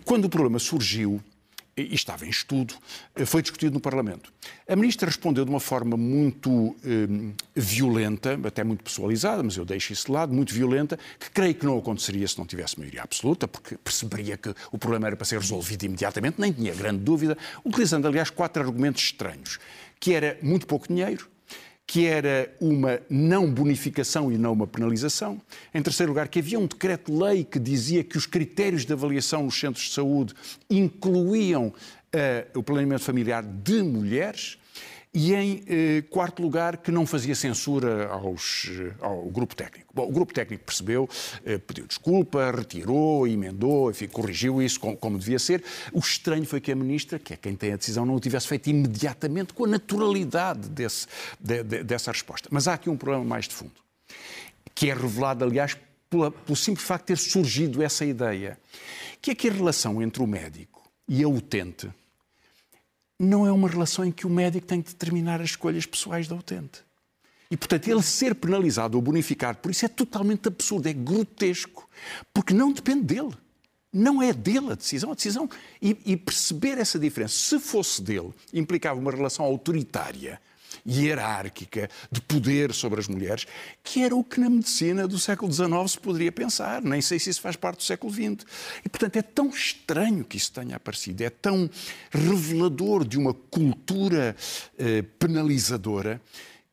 Quando 0.04 0.24
o 0.24 0.28
problema 0.28 0.58
surgiu, 0.58 1.22
e 1.76 1.94
estava 1.94 2.24
em 2.24 2.30
estudo, 2.30 2.74
foi 3.26 3.42
discutido 3.42 3.74
no 3.74 3.80
Parlamento. 3.80 4.32
A 4.66 4.74
ministra 4.74 5.06
respondeu 5.06 5.44
de 5.44 5.50
uma 5.50 5.60
forma 5.60 5.96
muito 5.96 6.74
eh, 6.82 7.34
violenta, 7.54 8.38
até 8.44 8.64
muito 8.64 8.82
pessoalizada, 8.82 9.42
mas 9.42 9.56
eu 9.56 9.64
deixo 9.64 9.92
isso 9.92 10.06
de 10.06 10.12
lado, 10.12 10.32
muito 10.32 10.54
violenta, 10.54 10.98
que 11.20 11.30
creio 11.30 11.54
que 11.54 11.66
não 11.66 11.76
aconteceria 11.76 12.26
se 12.26 12.38
não 12.38 12.46
tivesse 12.46 12.78
maioria 12.78 13.02
absoluta, 13.02 13.46
porque 13.46 13.76
perceberia 13.76 14.38
que 14.38 14.54
o 14.72 14.78
problema 14.78 15.08
era 15.08 15.16
para 15.16 15.26
ser 15.26 15.38
resolvido 15.38 15.84
imediatamente, 15.84 16.40
nem 16.40 16.50
tinha 16.50 16.74
grande 16.74 17.00
dúvida, 17.00 17.36
utilizando, 17.64 18.08
aliás, 18.08 18.30
quatro 18.30 18.62
argumentos 18.62 19.02
estranhos, 19.02 19.58
que 20.00 20.14
era 20.14 20.38
muito 20.42 20.66
pouco 20.66 20.88
dinheiro, 20.88 21.28
que 21.86 22.04
era 22.06 22.52
uma 22.60 23.00
não 23.08 23.48
bonificação 23.48 24.32
e 24.32 24.36
não 24.36 24.52
uma 24.52 24.66
penalização. 24.66 25.40
Em 25.72 25.80
terceiro 25.80 26.10
lugar, 26.10 26.26
que 26.26 26.40
havia 26.40 26.58
um 26.58 26.66
decreto-lei 26.66 27.44
que 27.44 27.60
dizia 27.60 28.02
que 28.02 28.18
os 28.18 28.26
critérios 28.26 28.84
de 28.84 28.92
avaliação 28.92 29.44
nos 29.44 29.58
centros 29.58 29.84
de 29.84 29.92
saúde 29.92 30.34
incluíam 30.68 31.68
uh, 31.68 32.58
o 32.58 32.62
planeamento 32.62 33.02
familiar 33.02 33.44
de 33.44 33.82
mulheres. 33.82 34.58
E 35.18 35.32
em 35.34 35.62
eh, 35.66 36.02
quarto 36.10 36.42
lugar, 36.42 36.76
que 36.76 36.90
não 36.90 37.06
fazia 37.06 37.34
censura 37.34 38.06
aos, 38.08 38.68
eh, 38.68 38.92
ao 39.00 39.22
grupo 39.30 39.56
técnico. 39.56 39.90
Bom, 39.94 40.06
o 40.06 40.12
grupo 40.12 40.34
técnico 40.34 40.62
percebeu, 40.62 41.08
eh, 41.42 41.56
pediu 41.56 41.86
desculpa, 41.86 42.50
retirou, 42.50 43.26
emendou, 43.26 43.90
enfim, 43.90 44.08
corrigiu 44.08 44.60
isso 44.60 44.78
como, 44.78 44.94
como, 44.94 45.18
devia 45.18 45.38
ser. 45.38 45.64
O 45.90 46.00
estranho 46.00 46.44
foi 46.44 46.60
que 46.60 46.70
a 46.70 46.76
ministra, 46.76 47.18
que 47.18 47.32
é 47.32 47.36
quem 47.38 47.56
tem 47.56 47.72
a 47.72 47.76
decisão, 47.78 48.04
não 48.04 48.14
o 48.14 48.20
tivesse 48.20 48.46
feito 48.46 48.68
imediatamente 48.68 49.54
com 49.54 49.64
a 49.64 49.68
naturalidade 49.68 50.68
desse, 50.68 51.06
de, 51.40 51.62
de, 51.62 51.82
dessa 51.82 52.12
resposta. 52.12 52.50
Mas 52.52 52.68
há 52.68 52.74
aqui 52.74 52.90
um 52.90 52.96
problema 52.98 53.24
mais 53.24 53.48
de 53.48 53.54
fundo, 53.54 53.72
que 54.74 54.90
é 54.90 54.92
revelado, 54.92 55.42
aliás, 55.46 55.78
pela, 56.10 56.30
pelo 56.30 56.54
simples 56.54 56.86
facto 56.86 57.04
de 57.04 57.14
ter 57.14 57.18
surgido 57.18 57.82
essa 57.82 58.04
ideia, 58.04 58.58
que 59.22 59.30
é 59.30 59.34
que 59.34 59.48
a 59.48 59.52
relação 59.52 60.02
entre 60.02 60.22
o 60.22 60.26
médico 60.26 60.82
e 61.08 61.24
a 61.24 61.28
utente 61.28 61.88
não 63.18 63.46
é 63.46 63.52
uma 63.52 63.68
relação 63.68 64.04
em 64.04 64.12
que 64.12 64.26
o 64.26 64.30
médico 64.30 64.66
tem 64.66 64.82
que 64.82 64.90
determinar 64.90 65.40
as 65.40 65.50
escolhas 65.50 65.86
pessoais 65.86 66.28
da 66.28 66.34
utente. 66.34 66.84
E, 67.50 67.56
portanto, 67.56 67.88
ele 67.88 68.02
ser 68.02 68.34
penalizado 68.34 68.96
ou 68.96 69.02
bonificado 69.02 69.58
por 69.58 69.70
isso 69.70 69.84
é 69.84 69.88
totalmente 69.88 70.48
absurdo, 70.48 70.88
é 70.88 70.92
grotesco, 70.92 71.88
porque 72.34 72.52
não 72.52 72.72
depende 72.72 73.04
dele. 73.04 73.32
Não 73.92 74.20
é 74.20 74.32
dele 74.32 74.72
a 74.72 74.74
decisão. 74.74 75.12
A 75.12 75.14
decisão 75.14 75.48
e, 75.80 75.96
e 76.04 76.16
perceber 76.16 76.76
essa 76.78 76.98
diferença, 76.98 77.34
se 77.34 77.58
fosse 77.58 78.02
dele, 78.02 78.30
implicava 78.52 78.98
uma 79.00 79.10
relação 79.10 79.44
autoritária 79.44 80.40
hierárquica 80.86 81.88
de 82.10 82.20
poder 82.20 82.72
sobre 82.72 83.00
as 83.00 83.08
mulheres, 83.08 83.46
que 83.82 84.02
era 84.02 84.14
o 84.14 84.24
que 84.24 84.40
na 84.40 84.50
medicina 84.50 85.06
do 85.06 85.18
século 85.18 85.52
XIX 85.52 85.68
se 85.88 85.98
poderia 85.98 86.32
pensar. 86.32 86.82
Nem 86.82 87.00
sei 87.00 87.18
se 87.18 87.30
isso 87.30 87.40
faz 87.40 87.56
parte 87.56 87.78
do 87.78 87.84
século 87.84 88.12
XX. 88.12 88.46
E, 88.84 88.88
portanto, 88.88 89.16
é 89.16 89.22
tão 89.22 89.48
estranho 89.48 90.24
que 90.24 90.36
isso 90.36 90.52
tenha 90.52 90.76
aparecido, 90.76 91.22
é 91.22 91.30
tão 91.30 91.68
revelador 92.10 93.04
de 93.04 93.18
uma 93.18 93.34
cultura 93.34 94.36
eh, 94.78 95.02
penalizadora 95.18 96.20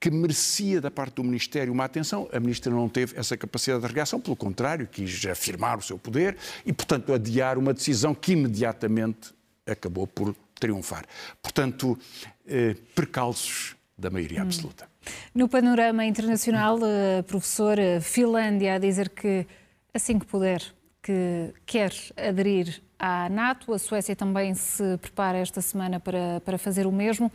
que 0.04 0.12
merecia 0.12 0.82
da 0.82 0.92
parte 0.92 1.16
do 1.16 1.24
Ministério 1.24 1.72
uma 1.72 1.86
atenção. 1.86 2.28
A 2.34 2.38
Ministra 2.38 2.70
não 2.74 2.90
teve 2.90 3.18
essa 3.18 3.38
capacidade 3.38 3.88
de 3.88 3.94
reação, 3.94 4.20
pelo 4.20 4.36
contrário, 4.36 4.86
quis 4.86 5.26
afirmar 5.26 5.78
o 5.78 5.82
seu 5.82 5.98
poder 5.98 6.36
e, 6.66 6.74
portanto, 6.74 7.14
adiar 7.14 7.58
uma 7.58 7.74
decisão 7.74 8.14
que 8.14 8.34
imediatamente 8.34 9.34
acabou 9.66 10.06
por 10.06 10.36
triunfar. 10.60 11.06
Portanto, 11.42 11.98
eh, 12.46 12.76
percalços 12.94 13.78
da 13.98 14.10
maioria 14.10 14.40
hum. 14.40 14.44
absoluta. 14.44 14.88
No 15.34 15.48
panorama 15.48 16.06
internacional, 16.06 16.78
uh, 16.78 17.24
professor, 17.24 17.78
uh, 17.78 18.02
Finlândia 18.02 18.76
a 18.76 18.78
dizer 18.78 19.10
que, 19.10 19.46
assim 19.94 20.20
que 20.20 20.26
puder, 20.26 20.62
que 21.02 21.54
quer 21.66 21.92
aderir 22.16 22.82
à 22.98 23.30
NATO, 23.30 23.74
a 23.74 23.80
Suécia 23.80 24.16
também 24.16 24.54
se 24.56 24.98
prepara 24.98 25.38
esta 25.38 25.62
semana 25.62 26.00
para, 26.00 26.42
para 26.42 26.58
fazer 26.58 26.88
o 26.88 26.92
mesmo. 26.92 27.32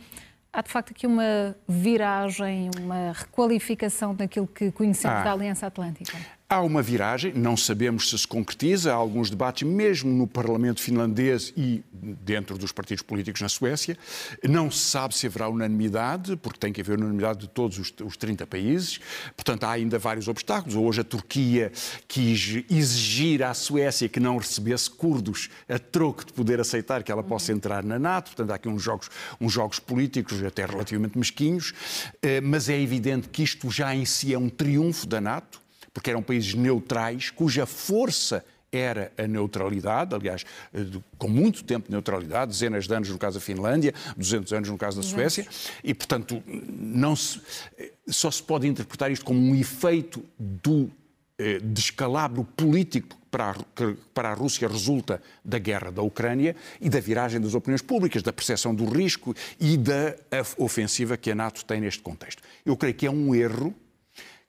Há 0.51 0.63
de 0.63 0.69
facto 0.69 0.91
aqui 0.91 1.05
uma 1.05 1.55
viragem, 1.67 2.71
uma 2.79 3.11
requalificação 3.11 4.15
daquilo 4.15 4.47
que 4.47 4.71
conhecemos 4.71 5.19
ah. 5.19 5.23
da 5.23 5.31
Aliança 5.33 5.67
Atlântica? 5.67 6.17
Há 6.51 6.61
uma 6.61 6.81
viragem, 6.81 7.31
não 7.31 7.55
sabemos 7.55 8.09
se 8.09 8.17
se 8.17 8.27
concretiza, 8.27 8.91
há 8.91 8.95
alguns 8.95 9.29
debates 9.29 9.61
mesmo 9.69 10.09
no 10.11 10.25
Parlamento 10.25 10.81
finlandês 10.81 11.53
e 11.55 11.83
dentro 11.93 12.57
dos 12.57 12.71
partidos 12.71 13.03
políticos 13.03 13.39
na 13.39 13.47
Suécia. 13.47 13.95
Não 14.43 14.71
se 14.71 14.79
sabe 14.79 15.15
se 15.15 15.27
haverá 15.27 15.47
unanimidade, 15.47 16.35
porque 16.37 16.57
tem 16.57 16.73
que 16.73 16.81
haver 16.81 16.97
unanimidade 16.97 17.41
de 17.41 17.49
todos 17.49 17.77
os, 17.77 17.93
os 18.03 18.17
30 18.17 18.47
países. 18.47 18.99
Portanto, 19.35 19.65
há 19.65 19.73
ainda 19.73 19.99
vários 19.99 20.27
obstáculos. 20.27 20.75
Hoje 20.75 21.01
a 21.01 21.03
Turquia 21.03 21.71
quis 22.07 22.63
exigir 22.67 23.43
à 23.43 23.53
Suécia 23.53 24.09
que 24.09 24.19
não 24.19 24.37
recebesse 24.37 24.89
curdos 24.89 25.51
a 25.69 25.77
troco 25.77 26.25
de 26.25 26.33
poder 26.33 26.59
aceitar 26.59 27.03
que 27.03 27.11
ela 27.11 27.21
possa 27.21 27.51
entrar 27.51 27.83
na 27.83 27.99
NATO. 27.99 28.29
Portanto, 28.29 28.49
há 28.49 28.55
aqui 28.55 28.67
uns 28.67 28.81
jogos, 28.81 29.07
uns 29.39 29.53
jogos 29.53 29.77
políticos 29.77 30.43
até 30.43 30.65
relativamente 30.65 31.15
mesquinhos. 31.15 31.75
Eh, 32.23 32.41
mas 32.41 32.69
é 32.69 32.81
evidente 32.81 33.29
que 33.29 33.43
isto 33.43 33.69
já 33.69 33.93
em 33.93 34.03
si 34.03 34.33
é 34.33 34.39
um 34.39 34.49
triunfo 34.49 35.05
da 35.05 35.21
NATO 35.21 35.68
porque 35.99 36.11
eram 36.11 36.23
países 36.23 36.53
neutrais, 36.53 37.29
cuja 37.29 37.65
força 37.65 38.45
era 38.71 39.11
a 39.17 39.27
neutralidade, 39.27 40.15
aliás, 40.15 40.45
eh, 40.73 40.85
com 41.17 41.27
muito 41.27 41.61
tempo 41.61 41.87
de 41.87 41.91
neutralidade, 41.91 42.51
dezenas 42.51 42.87
de 42.87 42.93
anos 42.93 43.09
no 43.09 43.17
caso 43.17 43.37
da 43.37 43.43
Finlândia, 43.43 43.93
200 44.15 44.53
anos 44.53 44.69
no 44.69 44.77
caso 44.77 44.95
da 44.95 45.03
Suécia, 45.03 45.45
e, 45.83 45.93
portanto, 45.93 46.41
não 46.47 47.17
se, 47.17 47.41
eh, 47.77 47.91
só 48.07 48.31
se 48.31 48.41
pode 48.41 48.65
interpretar 48.65 49.11
isto 49.11 49.25
como 49.25 49.41
um 49.41 49.53
efeito 49.53 50.23
do 50.39 50.89
eh, 51.37 51.59
descalabro 51.61 52.45
político 52.45 53.17
para 53.29 53.51
a, 53.51 53.55
que 53.75 53.97
para 54.13 54.29
a 54.29 54.33
Rússia 54.33 54.69
resulta 54.69 55.21
da 55.43 55.59
guerra 55.59 55.91
da 55.91 56.01
Ucrânia 56.01 56.55
e 56.79 56.89
da 56.89 57.01
viragem 57.01 57.41
das 57.41 57.55
opiniões 57.55 57.81
públicas, 57.81 58.23
da 58.23 58.31
percepção 58.31 58.73
do 58.73 58.85
risco 58.85 59.35
e 59.59 59.75
da 59.75 60.15
ofensiva 60.57 61.17
que 61.17 61.29
a 61.29 61.35
NATO 61.35 61.65
tem 61.65 61.81
neste 61.81 62.01
contexto. 62.01 62.41
Eu 62.65 62.77
creio 62.77 62.95
que 62.95 63.05
é 63.05 63.11
um 63.11 63.35
erro 63.35 63.75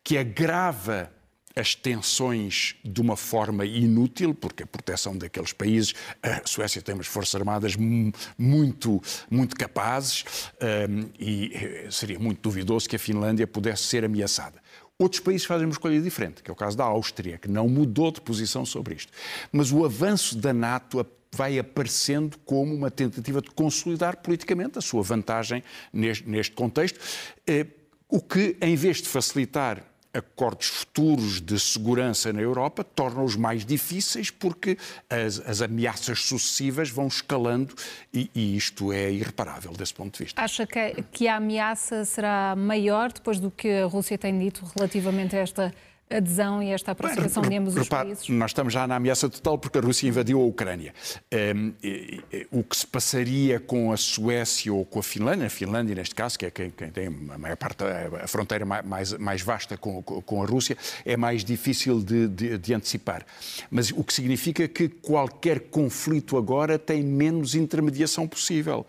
que 0.02 0.16
agrava 0.16 1.10
as 1.54 1.74
tensões 1.74 2.76
de 2.84 3.00
uma 3.00 3.16
forma 3.16 3.64
inútil, 3.64 4.34
porque 4.34 4.62
a 4.62 4.66
proteção 4.66 5.16
daqueles 5.16 5.52
países, 5.52 5.94
a 6.22 6.46
Suécia 6.46 6.80
tem 6.80 6.94
umas 6.94 7.06
forças 7.06 7.34
armadas 7.34 7.76
muito, 7.76 9.02
muito 9.30 9.56
capazes 9.56 10.24
um, 10.88 11.08
e 11.18 11.52
eh, 11.54 11.88
seria 11.90 12.18
muito 12.18 12.40
duvidoso 12.40 12.88
que 12.88 12.96
a 12.96 12.98
Finlândia 12.98 13.46
pudesse 13.46 13.82
ser 13.84 14.04
ameaçada. 14.04 14.60
Outros 14.98 15.20
países 15.20 15.46
fazem 15.46 15.66
uma 15.66 15.72
escolha 15.72 16.00
diferente, 16.00 16.42
que 16.42 16.50
é 16.50 16.52
o 16.52 16.56
caso 16.56 16.76
da 16.76 16.84
Áustria, 16.84 17.38
que 17.38 17.48
não 17.48 17.68
mudou 17.68 18.12
de 18.12 18.20
posição 18.20 18.66
sobre 18.66 18.94
isto. 18.94 19.12
Mas 19.50 19.72
o 19.72 19.84
avanço 19.84 20.36
da 20.36 20.52
NATO 20.52 21.04
vai 21.32 21.58
aparecendo 21.58 22.36
como 22.44 22.74
uma 22.74 22.90
tentativa 22.90 23.40
de 23.40 23.50
consolidar 23.50 24.18
politicamente 24.18 24.78
a 24.78 24.82
sua 24.82 25.02
vantagem 25.02 25.62
neste, 25.92 26.52
contexto, 26.52 27.00
eh, 27.46 27.66
o 28.08 28.20
que, 28.20 28.56
em 28.60 28.76
vez 28.76 28.98
de 28.98 29.08
facilitar 29.08 29.89
acordos 30.12 30.66
futuros 30.66 31.40
de 31.40 31.58
segurança 31.58 32.32
na 32.32 32.40
Europa 32.40 32.82
tornam-os 32.82 33.36
mais 33.36 33.64
difíceis 33.64 34.30
porque 34.30 34.76
as, 35.08 35.40
as, 35.46 35.62
ameaças 35.62 36.20
sucessivas 36.24 36.90
vão 36.90 37.06
escalando 37.06 37.74
e, 38.12 38.30
e, 38.34 38.56
isto 38.56 38.92
é 38.92 39.10
irreparável 39.10 39.72
desse 39.72 39.94
ponto 39.94 40.18
de 40.18 40.24
vista. 40.24 40.42
Acha 40.42 40.66
que, 40.66 41.02
que 41.12 41.28
a 41.28 41.36
ameaça 41.36 42.04
será 42.04 42.54
maior 42.56 43.12
depois 43.12 43.38
do 43.38 43.50
que 43.50 43.68
a 43.68 43.86
Rússia 43.86 44.18
tem 44.18 44.36
dito 44.38 44.64
relativamente 44.76 45.36
a 45.36 45.40
esta 45.40 45.74
adesão 46.10 46.62
e 46.62 46.70
esta 46.70 46.92
aproximação 46.92 47.42
de 47.42 47.56
ambos 47.56 47.76
os 47.76 47.88
países? 47.88 48.28
Nós 48.28 48.50
estamos 48.50 48.72
já 48.72 48.86
na 48.86 48.96
ameaça 48.96 49.28
total 49.28 49.56
porque 49.56 49.78
a 49.78 49.80
Rússia 49.80 50.08
invadiu 50.08 50.40
a 50.40 50.44
Ucrânia. 50.44 50.92
Um, 51.32 51.72
o 52.50 52.64
que 52.64 52.76
se 52.76 52.86
passaria 52.86 53.60
com 53.60 53.92
a 53.92 53.96
Suécia 53.96 54.72
ou 54.72 54.84
com 54.84 54.98
a 54.98 55.02
Finlândia, 55.02 55.46
a 55.46 55.50
Finlândia 55.50 55.94
neste 55.94 56.14
caso, 56.14 56.38
que 56.38 56.46
é 56.46 56.50
quem, 56.50 56.70
quem 56.70 56.90
tem 56.90 57.06
a 57.06 57.38
maior 57.38 57.56
parte, 57.56 57.84
a 57.84 58.26
fronteira 58.26 58.64
mais, 58.66 59.12
mais 59.14 59.42
vasta 59.42 59.76
com, 59.76 60.02
com 60.02 60.42
a 60.42 60.46
Rússia, 60.46 60.76
é 61.04 61.16
mais 61.16 61.44
difícil 61.44 62.02
de, 62.02 62.28
de, 62.28 62.58
de 62.58 62.74
antecipar. 62.74 63.24
Mas 63.70 63.90
o 63.90 64.02
que 64.02 64.12
significa 64.12 64.66
que 64.66 64.88
qualquer 64.88 65.60
conflito 65.60 66.36
agora 66.36 66.78
tem 66.78 67.02
menos 67.02 67.54
intermediação 67.54 68.26
possível 68.26 68.84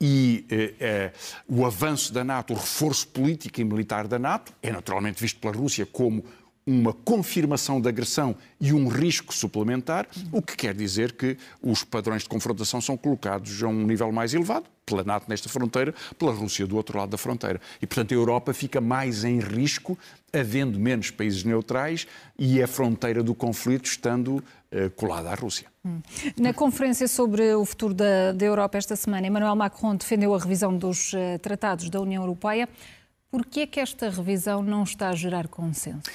e 0.00 0.44
eh, 0.50 0.74
eh, 0.78 1.12
o 1.48 1.64
avanço 1.64 2.12
da 2.12 2.22
NATO, 2.22 2.52
o 2.52 2.56
reforço 2.56 3.08
político 3.08 3.60
e 3.60 3.64
militar 3.64 4.06
da 4.06 4.18
NATO, 4.18 4.52
é 4.62 4.70
naturalmente 4.70 5.20
visto 5.20 5.40
pela 5.40 5.54
Rússia 5.54 5.86
como 5.86 6.22
uma 6.66 6.92
confirmação 6.92 7.80
de 7.80 7.88
agressão 7.88 8.34
e 8.60 8.72
um 8.72 8.88
risco 8.88 9.32
suplementar, 9.32 10.08
o 10.32 10.42
que 10.42 10.56
quer 10.56 10.74
dizer 10.74 11.12
que 11.12 11.36
os 11.62 11.84
padrões 11.84 12.22
de 12.22 12.28
confrontação 12.28 12.80
são 12.80 12.96
colocados 12.96 13.62
a 13.62 13.68
um 13.68 13.86
nível 13.86 14.10
mais 14.10 14.34
elevado, 14.34 14.66
pela 14.84 15.04
NATO 15.04 15.26
nesta 15.28 15.48
fronteira, 15.48 15.94
pela 16.18 16.32
Rússia 16.32 16.66
do 16.66 16.76
outro 16.76 16.98
lado 16.98 17.10
da 17.10 17.18
fronteira. 17.18 17.60
E, 17.80 17.86
portanto, 17.86 18.12
a 18.12 18.14
Europa 18.14 18.52
fica 18.52 18.80
mais 18.80 19.22
em 19.22 19.38
risco, 19.38 19.96
havendo 20.32 20.78
menos 20.78 21.10
países 21.10 21.44
neutrais 21.44 22.06
e 22.36 22.60
a 22.60 22.66
fronteira 22.66 23.22
do 23.22 23.34
conflito 23.34 23.86
estando 23.86 24.36
uh, 24.36 24.90
colada 24.96 25.30
à 25.30 25.34
Rússia. 25.34 25.68
Hum. 25.84 26.00
Na 26.36 26.52
conferência 26.52 27.06
sobre 27.06 27.54
o 27.54 27.64
futuro 27.64 27.94
da, 27.94 28.32
da, 28.32 28.44
Europa 28.44 28.76
esta 28.76 28.96
semana, 28.96 29.26
Emmanuel 29.26 29.54
Macron 29.54 29.94
defendeu 29.94 30.34
a 30.34 30.38
revisão 30.38 30.76
dos 30.76 31.12
uh, 31.12 31.38
tratados 31.40 31.88
da 31.90 32.00
União 32.00 32.22
Europeia. 32.22 32.68
Por 33.30 33.44
que 33.44 33.60
é 33.60 33.66
que 33.66 33.80
esta 33.80 34.08
revisão 34.08 34.62
não 34.62 34.82
está 34.82 35.10
a 35.10 35.14
gerar 35.14 35.48
consenso? 35.48 36.10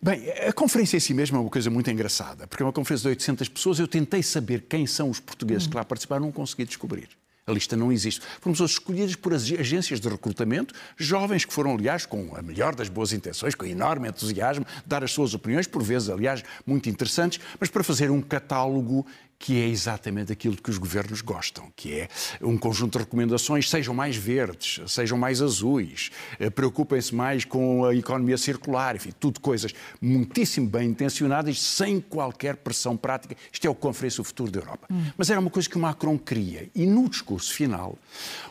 Bem, 0.00 0.30
a 0.46 0.52
conferência 0.52 0.96
em 0.96 1.00
si 1.00 1.12
mesma 1.12 1.38
é 1.38 1.40
uma 1.40 1.50
coisa 1.50 1.68
muito 1.70 1.90
engraçada, 1.90 2.46
porque 2.46 2.62
é 2.62 2.66
uma 2.66 2.72
conferência 2.72 3.02
de 3.02 3.08
800 3.08 3.48
pessoas. 3.48 3.80
Eu 3.80 3.88
tentei 3.88 4.22
saber 4.22 4.64
quem 4.68 4.86
são 4.86 5.10
os 5.10 5.18
portugueses 5.18 5.66
que 5.66 5.74
lá 5.74 5.84
participaram, 5.84 6.26
não 6.26 6.32
consegui 6.32 6.64
descobrir. 6.64 7.08
A 7.48 7.52
lista 7.52 7.76
não 7.76 7.90
existe. 7.90 8.20
Foram 8.40 8.52
pessoas 8.52 8.72
escolhidas 8.72 9.16
por 9.16 9.34
agências 9.34 9.98
de 9.98 10.08
recrutamento, 10.08 10.72
jovens 10.96 11.44
que 11.44 11.52
foram, 11.52 11.74
aliás, 11.74 12.06
com 12.06 12.36
a 12.36 12.42
melhor 12.42 12.76
das 12.76 12.88
boas 12.88 13.12
intenções, 13.12 13.56
com 13.56 13.64
enorme 13.64 14.08
entusiasmo, 14.08 14.64
dar 14.86 15.02
as 15.02 15.10
suas 15.10 15.34
opiniões, 15.34 15.66
por 15.66 15.82
vezes, 15.82 16.10
aliás, 16.10 16.44
muito 16.64 16.88
interessantes, 16.88 17.40
mas 17.58 17.68
para 17.68 17.82
fazer 17.82 18.08
um 18.10 18.20
catálogo 18.20 19.04
que 19.38 19.60
é 19.62 19.68
exatamente 19.68 20.32
aquilo 20.32 20.56
que 20.56 20.68
os 20.68 20.78
governos 20.78 21.20
gostam, 21.20 21.70
que 21.76 21.94
é 21.94 22.08
um 22.42 22.58
conjunto 22.58 22.98
de 22.98 23.04
recomendações, 23.04 23.70
sejam 23.70 23.94
mais 23.94 24.16
verdes, 24.16 24.80
sejam 24.90 25.16
mais 25.16 25.40
azuis, 25.40 26.10
eh, 26.40 26.50
preocupem-se 26.50 27.14
mais 27.14 27.44
com 27.44 27.84
a 27.84 27.94
economia 27.94 28.36
circular, 28.36 28.96
enfim, 28.96 29.12
tudo 29.18 29.38
coisas 29.38 29.72
muitíssimo 30.00 30.68
bem 30.68 30.88
intencionadas, 30.88 31.60
sem 31.60 32.00
qualquer 32.00 32.56
pressão 32.56 32.96
prática. 32.96 33.36
Isto 33.52 33.66
é 33.66 33.70
o 33.70 33.74
Conferência 33.74 34.22
do 34.22 34.24
Futuro 34.24 34.50
da 34.50 34.58
Europa. 34.58 34.88
Hum. 34.90 35.04
Mas 35.16 35.30
era 35.30 35.38
uma 35.38 35.50
coisa 35.50 35.68
que 35.68 35.76
o 35.76 35.80
Macron 35.80 36.18
queria. 36.18 36.68
E 36.74 36.84
no 36.84 37.08
discurso 37.08 37.54
final, 37.54 37.96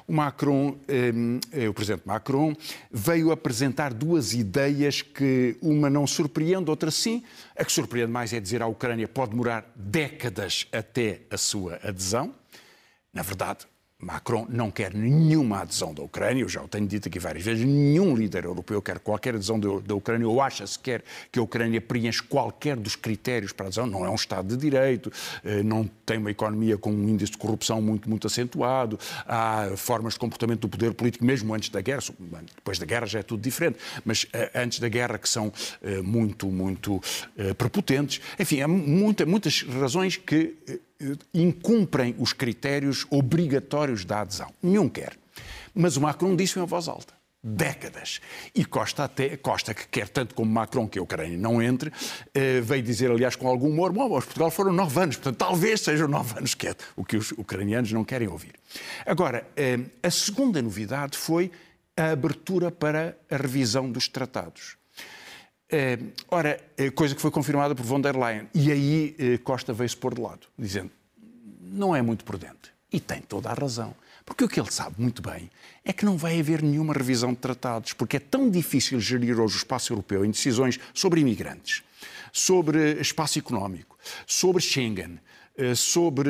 o 0.08 0.14
Macron, 0.14 0.78
eh, 0.88 1.68
o 1.68 1.74
presidente 1.74 2.04
Macron, 2.06 2.56
veio 2.90 3.32
apresentar 3.32 3.94
duas 3.94 4.34
ideias 4.34 5.02
que 5.02 5.58
uma 5.62 5.90
não 5.90 6.08
surpreende, 6.08 6.70
outra 6.70 6.90
sim. 6.90 7.24
A 7.58 7.66
que 7.66 7.72
surpreende 7.72 8.12
mais 8.12 8.32
é 8.34 8.40
dizer 8.40 8.62
à 8.62 8.68
Ucrânia 8.68 9.08
pode 9.08 9.32
demorar 9.32 9.72
décadas 9.76 10.68
até 10.72 11.22
a 11.32 11.38
sua 11.38 11.80
adesão. 11.84 12.34
Na 13.12 13.24
verdade, 13.24 13.66
Macron 14.00 14.46
não 14.48 14.70
quer 14.70 14.94
nenhuma 14.94 15.62
adesão 15.62 15.92
da 15.92 16.04
Ucrânia, 16.04 16.44
eu 16.44 16.50
já 16.50 16.62
o 16.62 16.68
tenho 16.68 16.86
dito 16.86 17.08
aqui 17.08 17.18
várias 17.18 17.44
vezes, 17.44 17.66
nenhum 17.66 18.16
líder 18.16 18.46
europeu 18.46 18.80
quer 18.80 19.00
qualquer 19.00 19.34
adesão 19.34 19.60
da 19.60 19.96
Ucrânia 19.96 20.28
ou 20.28 20.40
acha 20.40 20.68
sequer 20.68 21.04
que 21.32 21.40
a 21.40 21.42
Ucrânia 21.42 21.82
preenche 21.82 22.22
qualquer 22.22 22.78
dos 22.78 22.96
critérios 22.96 23.52
para 23.52 23.66
adesão. 23.66 23.88
Não 23.88 24.06
é 24.06 24.10
um 24.10 24.16
Estado 24.16 24.56
de 24.56 24.58
Direito, 24.58 25.12
eh, 25.44 25.64
não 25.64 25.90
tem 26.06 26.20
uma 26.20 26.30
economia 26.30 26.78
com 26.78 26.92
um 26.92 27.10
índice 27.10 27.32
de 27.32 27.40
corrupção 27.40 27.82
muito, 27.82 28.08
muito 28.08 28.28
acentuado, 28.28 29.00
há 29.26 29.72
formas 29.76 30.14
de 30.14 30.20
comportamento 30.20 30.62
do 30.62 30.70
poder 30.70 30.94
político 30.94 31.26
mesmo 31.26 31.52
antes 31.56 31.70
da 31.70 31.82
guerra, 31.82 32.02
depois 32.56 32.78
da 32.78 32.86
guerra 32.86 33.08
já 33.08 33.20
é 33.20 33.24
tudo 33.24 33.42
diferente, 33.42 33.80
mas 34.06 34.28
eh, 34.32 34.52
antes 34.54 34.80
da 34.80 34.90
guerra 34.90 35.18
que 35.18 35.28
são 35.28 35.52
eh, 35.82 36.04
muito, 36.04 36.48
muito 36.48 37.02
prepotentes. 37.58 38.22
Enfim, 38.40 38.62
há 38.62 38.68
muita, 38.68 39.26
muitas 39.26 39.64
razões 39.64 40.18
que 40.18 40.56
incumprem 41.34 42.16
os 42.18 42.34
critérios 42.34 43.06
obrigatórios 43.10 44.06
da 44.06 44.22
adesão. 44.22 44.52
Nenhum 44.62 44.90
quer. 44.90 45.18
Mas 45.74 45.98
o 45.98 46.02
Macron 46.02 46.36
disse 46.36 46.60
em 46.60 46.66
voz 46.66 46.88
alta. 46.88 47.18
Décadas. 47.44 48.20
E 48.54 48.66
Costa, 48.66 49.04
até, 49.04 49.38
Costa, 49.38 49.74
que 49.74 49.88
quer 49.88 50.10
tanto 50.10 50.34
como 50.34 50.52
Macron 50.52 50.88
que 50.88 50.98
a 50.98 51.02
Ucrânia 51.02 51.38
não 51.38 51.62
entre, 51.62 51.94
eh, 52.34 52.60
veio 52.62 52.82
dizer, 52.82 53.12
aliás, 53.12 53.36
com 53.36 53.48
algum 53.48 53.70
humor: 53.70 53.94
Bom, 53.94 54.18
os 54.18 54.26
Portugal 54.26 54.50
foram 54.50 54.74
nove 54.74 55.00
anos, 55.00 55.16
portanto, 55.18 55.38
talvez 55.38 55.82
sejam 55.82 56.08
nove 56.08 56.38
anos, 56.38 56.56
que 56.56 56.68
é 56.68 56.76
o 56.96 57.06
que 57.06 57.16
os 57.16 57.32
ucranianos 57.34 57.92
não 57.92 58.04
querem 58.04 58.28
ouvir. 58.28 58.56
Agora, 59.06 59.48
eh, 59.56 59.80
a 60.02 60.10
segunda 60.10 60.62
novidade 60.62 61.16
foi 61.16 61.52
a 61.96 62.12
abertura 62.12 62.72
para 62.72 63.16
a 63.30 63.38
revisão 63.38 63.90
dos 63.90 64.08
tratados. 64.08 64.76
Eh, 65.70 66.00
ora, 66.30 66.60
eh, 66.78 66.90
coisa 66.92 67.14
que 67.14 67.22
foi 67.22 67.30
confirmada 67.30 67.76
por 67.76 67.86
von 67.86 68.00
der 68.00 68.16
Leyen. 68.16 68.48
E 68.54 68.72
aí 68.72 69.16
eh, 69.20 69.38
Costa 69.40 69.74
veio-se 69.74 69.98
pôr 69.98 70.16
de 70.16 70.22
lado, 70.22 70.48
dizendo 70.58 70.92
não 71.62 71.94
é 71.94 72.02
muito 72.02 72.24
prudente. 72.24 72.72
E 72.92 73.00
tem 73.00 73.22
toda 73.22 73.50
a 73.50 73.54
razão. 73.54 73.94
Porque 74.26 74.44
o 74.44 74.48
que 74.48 74.60
ele 74.60 74.72
sabe 74.72 74.96
muito 74.98 75.22
bem 75.22 75.50
é 75.84 75.92
que 75.92 76.06
não 76.06 76.18
vai 76.18 76.40
haver 76.40 76.62
nenhuma 76.62 76.94
revisão 76.94 77.32
de 77.34 77.40
tratados, 77.40 77.94
porque 77.94 78.18
é 78.18 78.20
tão 78.20 78.50
difícil 78.50 79.00
gerir 79.00 79.40
hoje 79.40 79.56
o 79.56 79.58
espaço 79.58 79.92
europeu 79.92 80.24
em 80.24 80.32
decisões 80.32 80.80
sobre 80.94 81.22
imigrantes, 81.22 81.84
sobre 82.32 82.94
espaço 83.00 83.40
económico, 83.40 83.98
sobre 84.26 84.62
Schengen, 84.62 85.20
sobre 85.76 86.30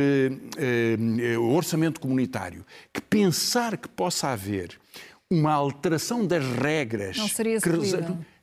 o 1.40 1.56
orçamento 1.56 2.00
comunitário, 2.00 2.64
que 2.94 3.02
pensar 3.02 3.78
que 3.78 3.88
possa 3.88 4.30
haver 4.30 4.80
uma 5.30 5.54
alteração 5.54 6.26
das 6.26 6.46
regras. 6.46 7.18
Não 7.18 7.28
seria 7.28 7.60
que... 7.60 7.70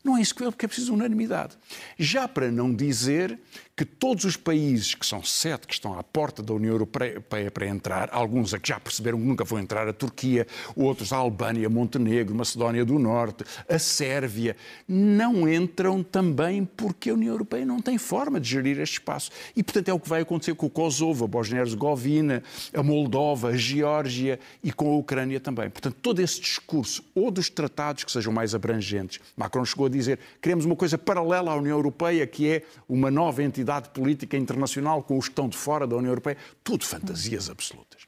Não 0.05 0.19
é 0.19 0.21
execuível 0.21 0.53
porque 0.53 0.67
é 0.67 0.69
preciso 0.69 0.93
unanimidade. 0.93 1.57
Já 1.99 2.29
para 2.29 2.51
não 2.51 2.75
dizer 2.75 3.39
que 3.76 3.85
todos 3.85 4.25
os 4.25 4.37
países, 4.37 4.95
que 4.95 5.04
são 5.04 5.21
sete, 5.25 5.66
que 5.66 5.75
estão 5.75 5.99
à 5.99 6.02
porta 6.02 6.43
da 6.43 6.54
União 6.54 6.73
Europeia 6.73 7.21
para 7.50 7.66
entrar, 7.66 8.09
alguns 8.12 8.54
a 8.54 8.59
que 8.59 8.69
já 8.69 8.78
perceberam 8.78 9.19
que 9.19 9.25
nunca 9.25 9.42
vão 9.42 9.59
entrar, 9.59 9.88
a 9.88 9.92
Turquia, 9.92 10.46
outros 10.77 11.12
a 11.12 11.16
Albânia, 11.16 11.68
Montenegro, 11.68 12.37
Macedónia 12.37 12.85
do 12.85 13.01
Norte, 13.01 13.44
a 13.68 13.77
Sérvia, 13.77 14.57
não 14.87 15.49
entram 15.49 16.05
também 16.05 16.64
porque 16.64 17.11
a 17.11 17.14
União 17.14 17.33
Europeia 17.33 17.66
não 17.66 17.81
tem 17.81 17.99
forma 17.99 18.38
de 18.38 18.49
gerir 18.49 18.79
este 18.79 18.94
espaço. 18.94 19.33
E, 19.57 19.62
portanto, 19.62 19.88
é 19.88 19.92
o 19.92 19.99
que 19.99 20.09
vai 20.09 20.22
acontecer 20.22 20.55
com 20.55 20.66
o 20.66 20.70
Kosovo, 20.70 21.25
a 21.25 21.29
Bósnia-Herzegovina, 21.29 22.44
a 22.72 22.83
Moldova, 22.83 23.49
a 23.49 23.57
Geórgia 23.57 24.38
e 24.62 24.72
com 24.72 24.88
a 24.88 24.96
Ucrânia 24.96 25.40
também. 25.40 25.68
Portanto, 25.68 25.96
todo 26.01 26.20
esse 26.20 26.40
discurso, 26.40 27.03
ou 27.12 27.29
dos 27.29 27.51
tratados 27.51 28.05
que 28.05 28.12
sejam 28.12 28.33
mais 28.33 28.55
abrangentes, 28.55 29.18
Macron 29.37 29.64
chegou 29.64 29.87
a 29.87 29.90
dizer, 29.90 30.20
queremos 30.40 30.64
uma 30.64 30.77
coisa 30.77 30.96
paralela 30.96 31.51
à 31.51 31.57
União 31.57 31.77
Europeia, 31.77 32.25
que 32.25 32.49
é 32.49 32.62
uma 32.88 33.11
nova 33.11 33.42
entidade 33.42 33.63
política 33.92 34.37
internacional 34.37 35.03
com 35.03 35.18
os 35.18 35.27
que 35.27 35.33
estão 35.33 35.48
de 35.48 35.57
fora 35.57 35.87
da 35.87 35.96
União 35.96 36.11
Europeia, 36.11 36.37
tudo 36.62 36.85
fantasias 36.85 37.48
absolutas. 37.48 38.03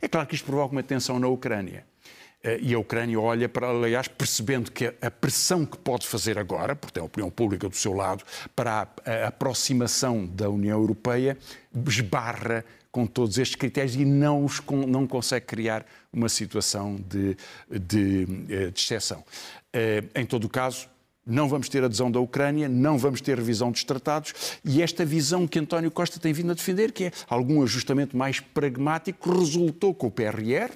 É 0.00 0.08
claro 0.08 0.26
que 0.26 0.34
isto 0.34 0.44
provoca 0.44 0.72
uma 0.72 0.82
tensão 0.82 1.18
na 1.18 1.28
Ucrânia. 1.28 1.84
Eh, 2.42 2.58
e 2.62 2.74
a 2.74 2.78
Ucrânia 2.78 3.20
olha 3.20 3.48
para, 3.48 3.68
aliás, 3.68 4.08
percebendo 4.08 4.70
que 4.70 4.92
a 5.00 5.10
pressão 5.10 5.66
que 5.66 5.76
pode 5.76 6.06
fazer 6.06 6.38
agora, 6.38 6.76
porque 6.76 6.94
tem 6.94 7.02
a 7.02 7.06
opinião 7.06 7.30
pública 7.30 7.68
do 7.68 7.76
seu 7.76 7.92
lado, 7.92 8.24
para 8.54 8.88
a 9.04 9.26
aproximação 9.26 10.24
da 10.26 10.48
União 10.48 10.78
Europeia, 10.78 11.36
esbarra 11.86 12.64
com 12.90 13.06
todos 13.06 13.38
estes 13.38 13.56
critérios 13.56 13.94
e 13.94 14.04
não, 14.04 14.44
os, 14.44 14.62
não 14.86 15.06
consegue 15.06 15.46
criar 15.46 15.84
uma 16.12 16.28
situação 16.28 16.96
de, 16.96 17.36
de, 17.70 18.26
eh, 18.48 18.70
de 18.70 18.80
exceção. 18.80 19.24
Eh, 19.72 20.04
em 20.14 20.24
todo 20.24 20.44
o 20.44 20.48
caso, 20.48 20.88
não 21.28 21.48
vamos 21.48 21.68
ter 21.68 21.84
adesão 21.84 22.10
da 22.10 22.18
Ucrânia, 22.18 22.68
não 22.68 22.96
vamos 22.96 23.20
ter 23.20 23.36
revisão 23.36 23.70
dos 23.70 23.84
tratados 23.84 24.32
e 24.64 24.82
esta 24.82 25.04
visão 25.04 25.46
que 25.46 25.58
António 25.58 25.90
Costa 25.90 26.18
tem 26.18 26.32
vindo 26.32 26.50
a 26.50 26.54
defender, 26.54 26.90
que 26.90 27.04
é 27.04 27.12
algum 27.28 27.62
ajustamento 27.62 28.16
mais 28.16 28.40
pragmático, 28.40 29.30
resultou 29.38 29.94
com 29.94 30.06
o 30.06 30.10
PRR, 30.10 30.72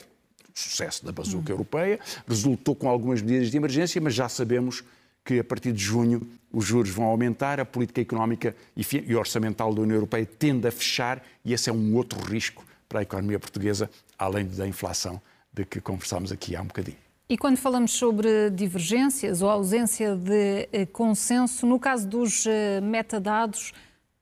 sucesso 0.54 1.04
da 1.04 1.10
bazuca 1.10 1.50
hum. 1.50 1.54
europeia, 1.54 1.98
resultou 2.28 2.76
com 2.76 2.88
algumas 2.88 3.22
medidas 3.22 3.50
de 3.50 3.56
emergência, 3.56 4.00
mas 4.00 4.12
já 4.12 4.28
sabemos 4.28 4.84
que 5.24 5.38
a 5.38 5.44
partir 5.44 5.72
de 5.72 5.82
junho 5.82 6.28
os 6.52 6.64
juros 6.64 6.90
vão 6.90 7.06
aumentar, 7.06 7.58
a 7.58 7.64
política 7.64 8.00
económica 8.00 8.54
e 8.76 9.16
orçamental 9.16 9.72
da 9.72 9.80
União 9.80 9.96
Europeia 9.96 10.26
tende 10.26 10.68
a 10.68 10.72
fechar 10.72 11.24
e 11.44 11.52
esse 11.52 11.70
é 11.70 11.72
um 11.72 11.94
outro 11.96 12.20
risco 12.20 12.64
para 12.88 13.00
a 13.00 13.02
economia 13.02 13.38
portuguesa, 13.38 13.88
além 14.18 14.46
da 14.46 14.66
inflação 14.66 15.20
de 15.52 15.64
que 15.64 15.80
conversámos 15.80 16.30
aqui 16.30 16.54
há 16.54 16.60
um 16.60 16.66
bocadinho. 16.66 17.11
E 17.28 17.38
quando 17.38 17.56
falamos 17.56 17.92
sobre 17.92 18.50
divergências 18.50 19.42
ou 19.42 19.48
ausência 19.48 20.14
de 20.16 20.68
eh, 20.72 20.86
consenso, 20.86 21.66
no 21.66 21.78
caso 21.78 22.06
dos 22.06 22.44
eh, 22.46 22.80
metadados, 22.80 23.72